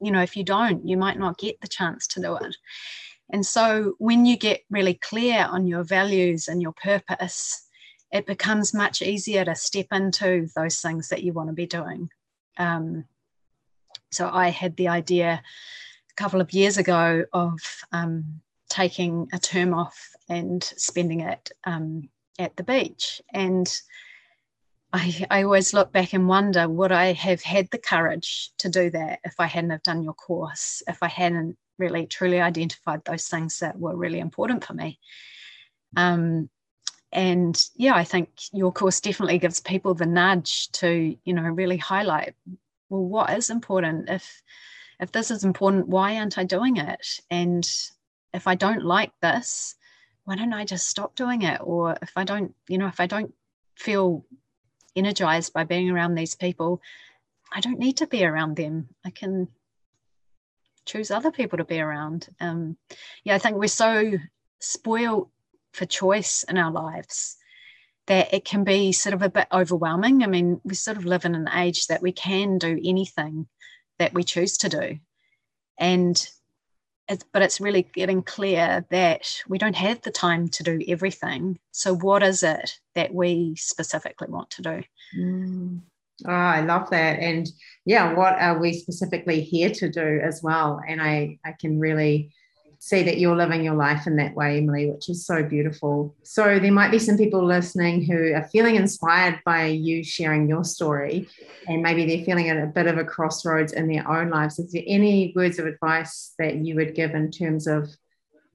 you 0.00 0.10
know, 0.10 0.20
if 0.20 0.36
you 0.36 0.44
don't, 0.44 0.86
you 0.86 0.96
might 0.96 1.18
not 1.18 1.38
get 1.38 1.60
the 1.60 1.68
chance 1.68 2.06
to 2.08 2.20
do 2.20 2.36
it. 2.36 2.56
And 3.30 3.44
so 3.44 3.94
when 3.98 4.26
you 4.26 4.36
get 4.36 4.62
really 4.70 4.94
clear 4.94 5.46
on 5.50 5.66
your 5.66 5.84
values 5.84 6.48
and 6.48 6.60
your 6.60 6.72
purpose, 6.72 7.66
it 8.10 8.26
becomes 8.26 8.72
much 8.74 9.02
easier 9.02 9.44
to 9.44 9.54
step 9.54 9.86
into 9.92 10.48
those 10.54 10.80
things 10.80 11.08
that 11.08 11.22
you 11.22 11.32
want 11.32 11.48
to 11.48 11.54
be 11.54 11.66
doing. 11.66 12.10
Um, 12.56 13.04
So 14.10 14.30
I 14.32 14.48
had 14.48 14.76
the 14.76 14.88
idea 14.88 15.42
a 16.10 16.14
couple 16.14 16.40
of 16.40 16.52
years 16.52 16.78
ago 16.78 17.24
of 17.32 17.58
um, 17.92 18.40
taking 18.70 19.28
a 19.32 19.38
term 19.38 19.74
off 19.74 19.98
and 20.28 20.64
spending 20.64 21.20
it 21.20 21.50
um, 21.64 22.08
at 22.38 22.56
the 22.56 22.62
beach. 22.62 23.20
And 23.34 23.68
I, 24.92 25.26
I 25.30 25.42
always 25.42 25.74
look 25.74 25.92
back 25.92 26.14
and 26.14 26.26
wonder 26.28 26.66
would 26.66 26.92
I 26.92 27.12
have 27.12 27.42
had 27.42 27.68
the 27.70 27.78
courage 27.78 28.50
to 28.58 28.70
do 28.70 28.90
that 28.90 29.20
if 29.24 29.34
I 29.38 29.46
hadn't 29.46 29.70
have 29.70 29.82
done 29.82 30.02
your 30.02 30.14
course, 30.14 30.82
if 30.88 31.02
I 31.02 31.08
hadn't 31.08 31.58
really 31.78 32.06
truly 32.06 32.40
identified 32.40 33.02
those 33.04 33.28
things 33.28 33.58
that 33.58 33.78
were 33.78 33.94
really 33.94 34.20
important 34.20 34.64
for 34.64 34.74
me. 34.74 34.98
Um, 35.96 36.48
and 37.12 37.68
yeah, 37.76 37.94
I 37.94 38.04
think 38.04 38.28
your 38.52 38.72
course 38.72 39.00
definitely 39.00 39.38
gives 39.38 39.60
people 39.60 39.94
the 39.94 40.06
nudge 40.06 40.70
to, 40.72 41.16
you 41.24 41.32
know, 41.32 41.42
really 41.42 41.78
highlight, 41.78 42.34
well, 42.90 43.04
what 43.04 43.30
is 43.30 43.50
important? 43.50 44.10
If 44.10 44.42
if 45.00 45.12
this 45.12 45.30
is 45.30 45.44
important, 45.44 45.88
why 45.88 46.16
aren't 46.16 46.38
I 46.38 46.44
doing 46.44 46.76
it? 46.76 47.20
And 47.30 47.68
if 48.34 48.46
I 48.46 48.56
don't 48.56 48.84
like 48.84 49.12
this, 49.22 49.76
why 50.24 50.36
don't 50.36 50.52
I 50.52 50.64
just 50.64 50.88
stop 50.88 51.14
doing 51.14 51.42
it? 51.42 51.60
Or 51.62 51.96
if 52.02 52.12
I 52.16 52.24
don't, 52.24 52.54
you 52.68 52.78
know, 52.78 52.88
if 52.88 52.98
I 53.00 53.06
don't 53.06 53.32
feel 53.76 54.24
energized 54.96 55.52
by 55.52 55.64
being 55.64 55.88
around 55.88 56.14
these 56.14 56.34
people, 56.34 56.82
I 57.52 57.60
don't 57.60 57.78
need 57.78 57.98
to 57.98 58.06
be 58.06 58.24
around 58.24 58.56
them. 58.56 58.88
I 59.06 59.10
can 59.10 59.48
choose 60.84 61.10
other 61.10 61.30
people 61.30 61.58
to 61.58 61.64
be 61.64 61.80
around. 61.80 62.28
Um, 62.40 62.76
yeah, 63.22 63.36
I 63.36 63.38
think 63.38 63.56
we're 63.56 63.68
so 63.68 64.12
spoiled 64.58 65.30
for 65.72 65.86
choice 65.86 66.44
in 66.48 66.58
our 66.58 66.70
lives 66.70 67.36
that 68.08 68.32
it 68.32 68.44
can 68.44 68.64
be 68.64 68.90
sort 68.92 69.14
of 69.14 69.22
a 69.22 69.28
bit 69.28 69.46
overwhelming. 69.52 70.22
I 70.22 70.26
mean, 70.26 70.60
we 70.64 70.74
sort 70.74 70.96
of 70.96 71.04
live 71.04 71.24
in 71.24 71.34
an 71.34 71.48
age 71.54 71.86
that 71.86 72.02
we 72.02 72.10
can 72.10 72.58
do 72.58 72.80
anything 72.82 73.46
that 73.98 74.14
we 74.14 74.24
choose 74.24 74.56
to 74.58 74.68
do. 74.68 74.98
And 75.78 76.28
it's, 77.06 77.24
but 77.32 77.42
it's 77.42 77.60
really 77.60 77.82
getting 77.82 78.22
clear 78.22 78.84
that 78.90 79.42
we 79.46 79.58
don't 79.58 79.76
have 79.76 80.00
the 80.02 80.10
time 80.10 80.48
to 80.48 80.62
do 80.62 80.82
everything. 80.88 81.58
So, 81.70 81.94
what 81.94 82.22
is 82.22 82.42
it 82.42 82.78
that 82.94 83.14
we 83.14 83.54
specifically 83.56 84.28
want 84.28 84.50
to 84.50 84.62
do? 84.62 84.82
Mm. 85.16 85.80
Oh, 86.26 86.30
I 86.30 86.60
love 86.62 86.90
that. 86.90 87.20
And 87.20 87.48
yeah, 87.84 88.14
what 88.14 88.34
are 88.34 88.58
we 88.58 88.72
specifically 88.72 89.40
here 89.40 89.70
to 89.70 89.88
do 89.88 90.20
as 90.22 90.42
well? 90.42 90.80
And 90.86 91.00
I, 91.00 91.38
I 91.44 91.52
can 91.52 91.78
really 91.78 92.32
see 92.78 93.02
that 93.02 93.18
you're 93.18 93.36
living 93.36 93.64
your 93.64 93.74
life 93.74 94.06
in 94.06 94.16
that 94.16 94.34
way, 94.34 94.58
Emily, 94.58 94.90
which 94.90 95.08
is 95.08 95.26
so 95.26 95.42
beautiful. 95.42 96.14
So 96.22 96.58
there 96.58 96.72
might 96.72 96.90
be 96.90 96.98
some 96.98 97.16
people 97.16 97.44
listening 97.44 98.04
who 98.04 98.32
are 98.34 98.44
feeling 98.44 98.76
inspired 98.76 99.40
by 99.44 99.66
you 99.66 100.04
sharing 100.04 100.48
your 100.48 100.64
story, 100.64 101.28
and 101.66 101.82
maybe 101.82 102.06
they're 102.06 102.24
feeling 102.24 102.48
at 102.48 102.56
a 102.56 102.66
bit 102.66 102.86
of 102.86 102.96
a 102.96 103.04
crossroads 103.04 103.72
in 103.72 103.88
their 103.88 104.08
own 104.08 104.30
lives. 104.30 104.58
Is 104.58 104.72
there 104.72 104.84
any 104.86 105.32
words 105.34 105.58
of 105.58 105.66
advice 105.66 106.34
that 106.38 106.56
you 106.56 106.76
would 106.76 106.94
give 106.94 107.14
in 107.14 107.30
terms 107.30 107.66
of 107.66 107.90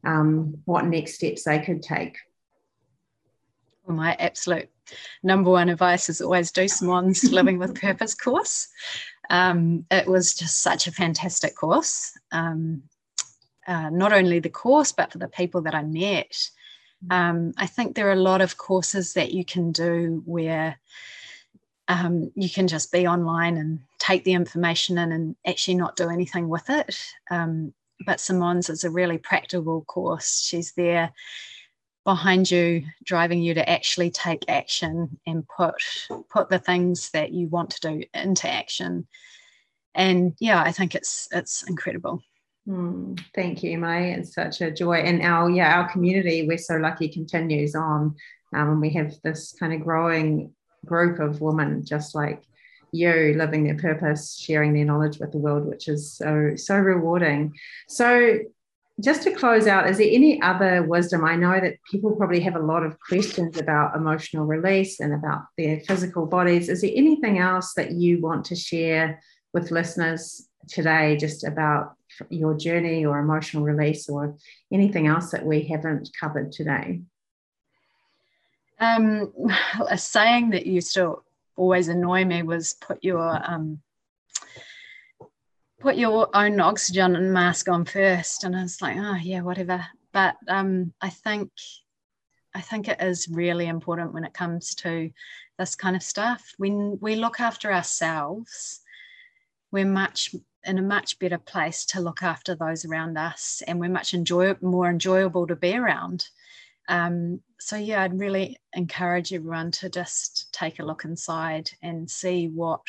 um, 0.05 0.57
what 0.65 0.85
next 0.85 1.15
steps 1.15 1.43
they 1.43 1.59
could 1.59 1.81
take? 1.81 2.17
Well, 3.85 3.97
my 3.97 4.15
absolute 4.17 4.69
number 5.21 5.51
one 5.51 5.69
advice 5.69 6.07
is 6.07 6.21
always 6.21 6.51
do 6.51 6.67
Simone's 6.67 7.23
Living 7.31 7.57
with 7.57 7.79
Purpose 7.79 8.15
course. 8.15 8.69
Um, 9.29 9.85
it 9.91 10.07
was 10.07 10.33
just 10.33 10.59
such 10.59 10.87
a 10.87 10.91
fantastic 10.91 11.55
course. 11.55 12.17
Um, 12.31 12.83
uh, 13.67 13.89
not 13.89 14.13
only 14.13 14.39
the 14.39 14.49
course, 14.49 14.91
but 14.91 15.11
for 15.11 15.17
the 15.17 15.27
people 15.27 15.61
that 15.61 15.75
I 15.75 15.83
met. 15.83 16.49
Mm-hmm. 17.05 17.11
Um, 17.11 17.53
I 17.57 17.67
think 17.67 17.95
there 17.95 18.07
are 18.09 18.13
a 18.13 18.15
lot 18.15 18.41
of 18.41 18.57
courses 18.57 19.13
that 19.13 19.31
you 19.31 19.45
can 19.45 19.71
do 19.71 20.21
where 20.25 20.79
um, 21.87 22.31
you 22.35 22.49
can 22.49 22.67
just 22.67 22.91
be 22.91 23.07
online 23.07 23.57
and 23.57 23.79
take 23.99 24.23
the 24.23 24.33
information 24.33 24.97
in 24.97 25.11
and 25.11 25.35
actually 25.45 25.75
not 25.75 25.95
do 25.95 26.09
anything 26.09 26.47
with 26.47 26.69
it. 26.69 26.97
Um, 27.29 27.73
but 28.05 28.19
Simone's 28.19 28.69
is 28.69 28.83
a 28.83 28.89
really 28.89 29.17
practical 29.17 29.83
course. 29.83 30.41
She's 30.41 30.73
there 30.73 31.11
behind 32.03 32.51
you, 32.51 32.83
driving 33.03 33.41
you 33.41 33.53
to 33.53 33.69
actually 33.69 34.11
take 34.11 34.43
action 34.49 35.19
and 35.25 35.47
put 35.47 35.75
put 36.29 36.49
the 36.49 36.59
things 36.59 37.11
that 37.11 37.31
you 37.31 37.47
want 37.47 37.69
to 37.71 37.81
do 37.81 38.03
into 38.13 38.49
action. 38.49 39.07
And 39.95 40.33
yeah, 40.39 40.61
I 40.61 40.71
think 40.71 40.95
it's 40.95 41.27
it's 41.31 41.63
incredible. 41.63 42.21
Mm, 42.67 43.19
thank 43.35 43.61
you, 43.61 43.77
May. 43.77 44.13
It's 44.13 44.33
such 44.33 44.61
a 44.61 44.71
joy. 44.71 44.95
And 44.95 45.21
our 45.21 45.49
yeah, 45.49 45.79
our 45.79 45.91
community, 45.91 46.47
we're 46.47 46.57
so 46.57 46.77
lucky 46.77 47.09
continues 47.09 47.75
on. 47.75 48.15
Um, 48.53 48.69
and 48.69 48.81
we 48.81 48.91
have 48.91 49.13
this 49.23 49.53
kind 49.59 49.73
of 49.73 49.81
growing 49.81 50.53
group 50.85 51.19
of 51.19 51.41
women 51.41 51.85
just 51.85 52.15
like 52.15 52.43
you 52.91 53.33
living 53.35 53.63
their 53.63 53.77
purpose, 53.77 54.37
sharing 54.37 54.73
their 54.73 54.85
knowledge 54.85 55.19
with 55.19 55.31
the 55.31 55.39
world, 55.39 55.65
which 55.65 55.87
is 55.87 56.13
so, 56.13 56.53
so 56.55 56.77
rewarding. 56.77 57.53
So 57.89 58.39
just 59.01 59.23
to 59.23 59.31
close 59.31 59.65
out, 59.65 59.89
is 59.89 59.97
there 59.97 60.09
any 60.09 60.39
other 60.41 60.83
wisdom? 60.83 61.25
I 61.25 61.35
know 61.35 61.59
that 61.59 61.77
people 61.89 62.15
probably 62.15 62.39
have 62.41 62.55
a 62.55 62.59
lot 62.59 62.83
of 62.83 62.99
questions 62.99 63.57
about 63.57 63.95
emotional 63.95 64.45
release 64.45 64.99
and 64.99 65.13
about 65.13 65.45
their 65.57 65.79
physical 65.81 66.27
bodies. 66.27 66.69
Is 66.69 66.81
there 66.81 66.91
anything 66.93 67.39
else 67.39 67.73
that 67.73 67.91
you 67.91 68.21
want 68.21 68.45
to 68.45 68.55
share 68.55 69.19
with 69.51 69.71
listeners 69.71 70.47
today, 70.67 71.17
just 71.17 71.43
about 71.43 71.95
your 72.29 72.55
journey 72.55 73.05
or 73.05 73.19
emotional 73.19 73.63
release 73.63 74.09
or 74.09 74.35
anything 74.71 75.07
else 75.07 75.31
that 75.31 75.45
we 75.45 75.63
haven't 75.63 76.09
covered 76.19 76.51
today? 76.51 77.01
Um, 78.79 79.31
a 79.89 79.97
saying 79.97 80.51
that 80.51 80.65
used 80.65 80.93
to 80.95 81.23
always 81.55 81.87
annoy 81.87 82.25
me 82.25 82.43
was 82.43 82.73
put 82.73 83.03
your 83.03 83.39
um, 83.49 83.79
put 85.79 85.95
your 85.95 86.29
own 86.35 86.59
oxygen 86.59 87.33
mask 87.33 87.69
on 87.69 87.85
first, 87.85 88.43
and 88.43 88.55
I 88.55 88.63
was 88.63 88.81
like, 88.81 88.97
oh 88.97 89.15
yeah, 89.15 89.41
whatever. 89.41 89.85
But 90.11 90.35
um, 90.47 90.93
I 91.01 91.09
think 91.09 91.51
I 92.55 92.61
think 92.61 92.87
it 92.87 93.01
is 93.01 93.27
really 93.27 93.67
important 93.67 94.13
when 94.13 94.23
it 94.23 94.33
comes 94.33 94.75
to 94.75 95.11
this 95.57 95.75
kind 95.75 95.95
of 95.95 96.03
stuff. 96.03 96.53
When 96.57 96.97
we 97.01 97.15
look 97.15 97.39
after 97.39 97.73
ourselves, 97.73 98.81
we're 99.71 99.85
much 99.85 100.35
in 100.65 100.79
a 100.79 100.81
much 100.81 101.19
better 101.19 101.37
place 101.37 101.85
to 101.85 101.99
look 101.99 102.23
after 102.23 102.55
those 102.55 102.85
around 102.85 103.17
us 103.17 103.61
and 103.67 103.79
we're 103.79 103.89
much 103.89 104.13
enjoy 104.13 104.55
more 104.61 104.89
enjoyable 104.89 105.47
to 105.47 105.55
be 105.55 105.75
around. 105.75 106.27
Um, 106.87 107.41
so 107.63 107.77
yeah 107.77 108.01
i'd 108.03 108.19
really 108.19 108.57
encourage 108.73 109.31
everyone 109.31 109.71
to 109.71 109.89
just 109.89 110.51
take 110.51 110.79
a 110.79 110.85
look 110.85 111.05
inside 111.05 111.71
and 111.81 112.11
see 112.11 112.49
what 112.49 112.81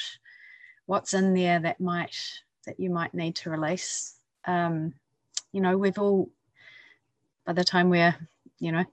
what's 0.87 1.14
in 1.14 1.33
there 1.33 1.61
that 1.61 1.81
might 1.81 2.16
that 2.66 2.81
you 2.81 2.91
might 2.91 3.14
need 3.14 3.37
to 3.37 3.51
release. 3.51 4.16
Um, 4.47 4.95
you 5.53 5.61
know 5.61 5.79
we've 5.79 5.99
all 5.99 6.29
by 7.47 7.53
the 7.53 7.62
time 7.62 7.89
we're 7.89 8.16
you 8.59 8.72
know 8.72 8.85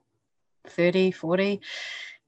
30 0.68 1.12
40 1.12 1.62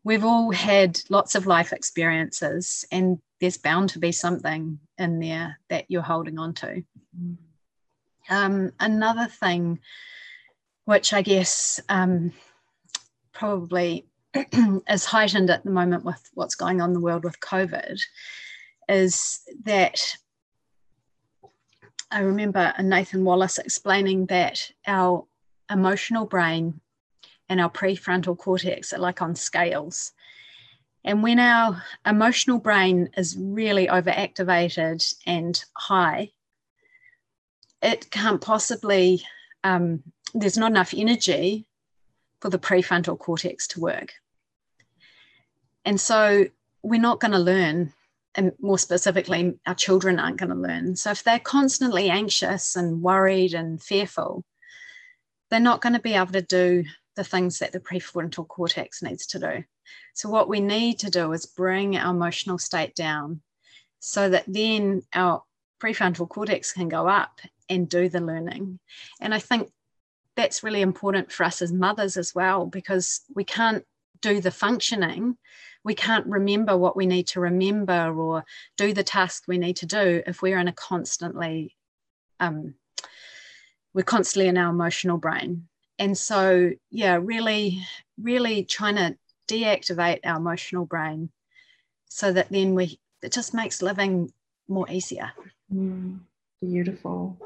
we've 0.04 0.26
all 0.26 0.52
had 0.52 1.00
lots 1.10 1.36
of 1.36 1.48
life 1.48 1.72
experiences 1.74 2.86
and 2.92 3.20
there's 3.40 3.58
bound 3.58 3.90
to 3.90 4.00
be 4.00 4.12
something 4.12 4.80
in 4.98 5.20
there 5.20 5.60
that 5.70 5.86
you're 5.90 6.02
holding 6.02 6.40
on 6.40 6.54
to. 6.54 6.84
Um, 8.30 8.72
another 8.80 9.28
thing 9.28 9.80
which 10.86 11.14
i 11.14 11.22
guess 11.22 11.80
um, 11.90 12.32
probably 13.32 14.06
is 14.90 15.06
heightened 15.06 15.50
at 15.50 15.64
the 15.64 15.72
moment 15.72 16.04
with 16.04 16.30
what's 16.34 16.56
going 16.56 16.82
on 16.82 16.90
in 16.90 16.94
the 16.94 17.00
world 17.00 17.24
with 17.24 17.40
covid 17.40 18.02
is 18.90 19.42
that 19.64 20.16
i 22.12 22.20
remember 22.20 22.74
nathan 22.80 23.24
wallis 23.24 23.58
explaining 23.58 24.26
that 24.28 24.72
our 24.88 25.26
emotional 25.72 26.26
brain 26.26 26.80
and 27.50 27.60
our 27.62 27.70
prefrontal 27.70 28.38
cortex 28.38 28.94
are 28.94 29.00
like 29.00 29.22
on 29.22 29.36
scales. 29.36 30.12
And 31.04 31.22
when 31.22 31.40
our 31.40 31.84
emotional 32.06 32.60
brain 32.60 33.10
is 33.18 33.36
really 33.38 33.88
overactivated 33.88 35.14
and 35.26 35.64
high, 35.76 36.32
it 37.82 38.10
can't 38.10 38.40
possibly, 38.40 39.22
um, 39.64 40.02
there's 40.34 40.58
not 40.58 40.72
enough 40.72 40.94
energy 40.96 41.66
for 42.40 42.50
the 42.50 42.60
prefrontal 42.60 43.20
cortex 43.20 43.68
to 43.68 43.82
work. 43.82 44.14
And 45.84 46.00
so 46.00 46.46
we're 46.82 47.02
not 47.02 47.20
going 47.20 47.34
to 47.34 47.40
learn, 47.40 47.94
and 48.36 48.54
more 48.60 48.78
specifically, 48.78 49.60
our 49.66 49.76
children 49.76 50.20
aren't 50.20 50.38
going 50.38 50.50
to 50.50 50.56
learn. 50.56 50.96
So 50.96 51.12
if 51.12 51.24
they're 51.24 51.40
constantly 51.40 52.10
anxious 52.10 52.78
and 52.78 53.02
worried 53.02 53.54
and 53.54 53.82
fearful, 53.82 54.46
they're 55.50 55.60
not 55.60 55.82
going 55.82 55.94
to 55.94 56.00
be 56.00 56.14
able 56.14 56.32
to 56.32 56.42
do 56.42 56.86
the 57.16 57.24
things 57.24 57.60
that 57.60 57.72
the 57.72 57.80
prefrontal 57.80 58.48
cortex 58.48 59.02
needs 59.02 59.26
to 59.28 59.40
do. 59.40 59.64
So, 60.14 60.30
what 60.30 60.50
we 60.50 60.60
need 60.60 61.00
to 61.00 61.10
do 61.10 61.32
is 61.34 61.46
bring 61.46 61.98
our 61.98 62.14
emotional 62.14 62.58
state 62.58 62.96
down 62.96 63.42
so 64.00 64.30
that 64.30 64.46
then 64.48 65.04
our 65.14 65.44
prefrontal 65.82 66.30
cortex 66.30 66.74
can 66.74 66.90
go 66.90 67.08
up 67.08 67.40
and 67.70 67.90
do 67.90 68.10
the 68.10 68.22
learning. 68.22 68.80
And 69.22 69.34
I 69.34 69.40
think 69.40 69.70
that's 70.36 70.64
really 70.64 70.82
important 70.82 71.32
for 71.32 71.44
us 71.44 71.62
as 71.62 71.72
mothers 71.72 72.18
as 72.18 72.34
well, 72.34 72.66
because 72.66 73.22
we 73.36 73.44
can't 73.44 73.84
do 74.22 74.42
the 74.42 74.52
functioning 74.52 75.38
we 75.84 75.96
can't 75.96 76.26
remember 76.28 76.78
what 76.78 76.96
we 76.96 77.06
need 77.06 77.28
to 77.28 77.40
remember 77.40 78.14
or 78.14 78.46
do 78.78 78.94
the 78.94 79.04
task 79.04 79.44
we 79.48 79.58
need 79.58 79.78
to 79.78 79.86
do 79.86 80.24
if 80.26 80.42
we're 80.42 80.58
in 80.58 80.68
a 80.68 80.74
constantly 80.74 81.76
um, 82.40 82.76
we're 83.94 84.04
constantly 84.04 84.48
in 84.48 84.58
our 84.58 84.70
emotional 84.70 85.18
brain 85.18 85.68
and 86.00 86.18
so 86.18 86.72
yeah 86.90 87.18
really 87.22 87.82
really 88.22 88.64
trying 88.64 88.96
to 88.96 89.16
deactivate 89.48 90.20
our 90.24 90.38
emotional 90.38 90.86
brain 90.86 91.30
so 92.10 92.32
that 92.32 92.50
then 92.50 92.76
we 92.76 93.00
it 93.22 93.32
just 93.32 93.54
makes 93.54 93.82
living 93.82 94.32
more 94.68 94.90
easier. 94.90 95.32
Mm, 95.74 96.20
beautiful. 96.62 97.38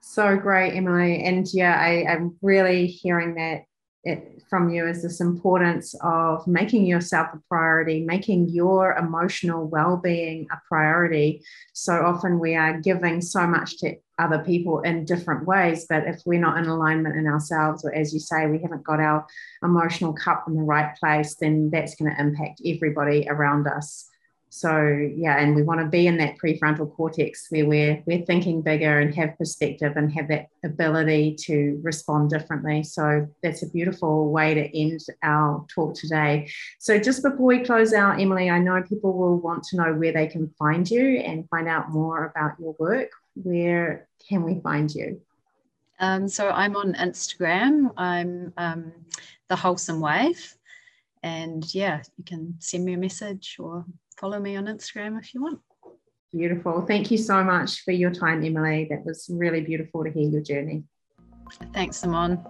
So 0.00 0.36
great 0.36 0.74
emily. 0.74 1.22
And 1.24 1.46
yeah 1.52 1.78
I, 1.78 2.04
i'm 2.10 2.36
really 2.42 2.86
hearing 2.86 3.34
that 3.34 3.62
it, 4.04 4.42
from 4.48 4.70
you 4.70 4.86
is 4.86 5.02
this 5.02 5.20
importance 5.20 5.94
of 6.02 6.46
making 6.46 6.86
yourself 6.86 7.28
a 7.34 7.40
priority, 7.48 8.04
making 8.04 8.48
your 8.48 8.96
emotional 8.96 9.66
well 9.66 9.96
being 9.96 10.46
a 10.52 10.56
priority. 10.68 11.42
So 11.72 12.04
often 12.04 12.38
we 12.38 12.54
are 12.54 12.80
giving 12.80 13.20
so 13.20 13.46
much 13.46 13.78
to 13.78 13.96
other 14.18 14.38
people 14.40 14.80
in 14.80 15.04
different 15.04 15.46
ways, 15.46 15.86
but 15.88 16.06
if 16.06 16.22
we're 16.24 16.40
not 16.40 16.58
in 16.58 16.66
alignment 16.66 17.16
in 17.16 17.26
ourselves, 17.26 17.84
or 17.84 17.94
as 17.94 18.12
you 18.12 18.20
say, 18.20 18.46
we 18.46 18.60
haven't 18.60 18.84
got 18.84 19.00
our 19.00 19.26
emotional 19.62 20.12
cup 20.12 20.44
in 20.48 20.54
the 20.54 20.62
right 20.62 20.96
place, 20.96 21.36
then 21.36 21.70
that's 21.70 21.94
going 21.94 22.12
to 22.12 22.20
impact 22.20 22.60
everybody 22.64 23.26
around 23.28 23.66
us 23.66 24.07
so 24.50 24.78
yeah 25.14 25.38
and 25.38 25.54
we 25.54 25.62
want 25.62 25.78
to 25.80 25.86
be 25.86 26.06
in 26.06 26.16
that 26.16 26.36
prefrontal 26.38 26.90
cortex 26.94 27.46
where 27.50 27.66
we're 27.66 28.02
we're 28.06 28.24
thinking 28.24 28.62
bigger 28.62 28.98
and 29.00 29.14
have 29.14 29.36
perspective 29.36 29.92
and 29.96 30.12
have 30.12 30.28
that 30.28 30.48
ability 30.64 31.34
to 31.34 31.78
respond 31.82 32.30
differently. 32.30 32.82
So 32.82 33.28
that's 33.42 33.62
a 33.62 33.70
beautiful 33.70 34.30
way 34.30 34.54
to 34.54 34.78
end 34.78 35.00
our 35.22 35.66
talk 35.74 35.94
today. 35.94 36.50
So 36.78 36.98
just 36.98 37.22
before 37.22 37.46
we 37.46 37.64
close 37.64 37.92
out 37.92 38.20
emily 38.20 38.50
i 38.50 38.58
know 38.58 38.82
people 38.82 39.12
will 39.12 39.38
want 39.38 39.62
to 39.64 39.76
know 39.76 39.94
where 39.94 40.12
they 40.12 40.26
can 40.26 40.48
find 40.58 40.88
you 40.90 41.18
and 41.18 41.48
find 41.48 41.68
out 41.68 41.90
more 41.90 42.26
about 42.26 42.52
your 42.58 42.74
work. 42.78 43.10
Where 43.34 44.08
can 44.28 44.42
we 44.42 44.60
find 44.60 44.90
you? 44.90 45.20
Um, 46.00 46.28
so 46.28 46.50
i'm 46.50 46.76
on 46.76 46.94
instagram. 46.94 47.92
I'm 47.96 48.52
um, 48.56 48.92
the 49.48 49.56
wholesome 49.56 50.00
wave. 50.00 50.54
And 51.22 51.62
yeah 51.74 52.02
you 52.16 52.24
can 52.24 52.54
send 52.60 52.84
me 52.84 52.94
a 52.94 52.98
message 52.98 53.56
or 53.58 53.84
follow 54.18 54.40
me 54.40 54.56
on 54.56 54.66
Instagram 54.66 55.18
if 55.18 55.34
you 55.34 55.42
want. 55.42 55.60
Beautiful. 56.32 56.82
Thank 56.82 57.10
you 57.10 57.18
so 57.18 57.42
much 57.42 57.82
for 57.84 57.92
your 57.92 58.10
time, 58.10 58.44
Emily. 58.44 58.86
That 58.90 59.04
was 59.04 59.30
really 59.32 59.62
beautiful 59.62 60.04
to 60.04 60.10
hear 60.10 60.28
your 60.28 60.42
journey. 60.42 60.84
Thanks, 61.72 61.96
Simone. 61.96 62.44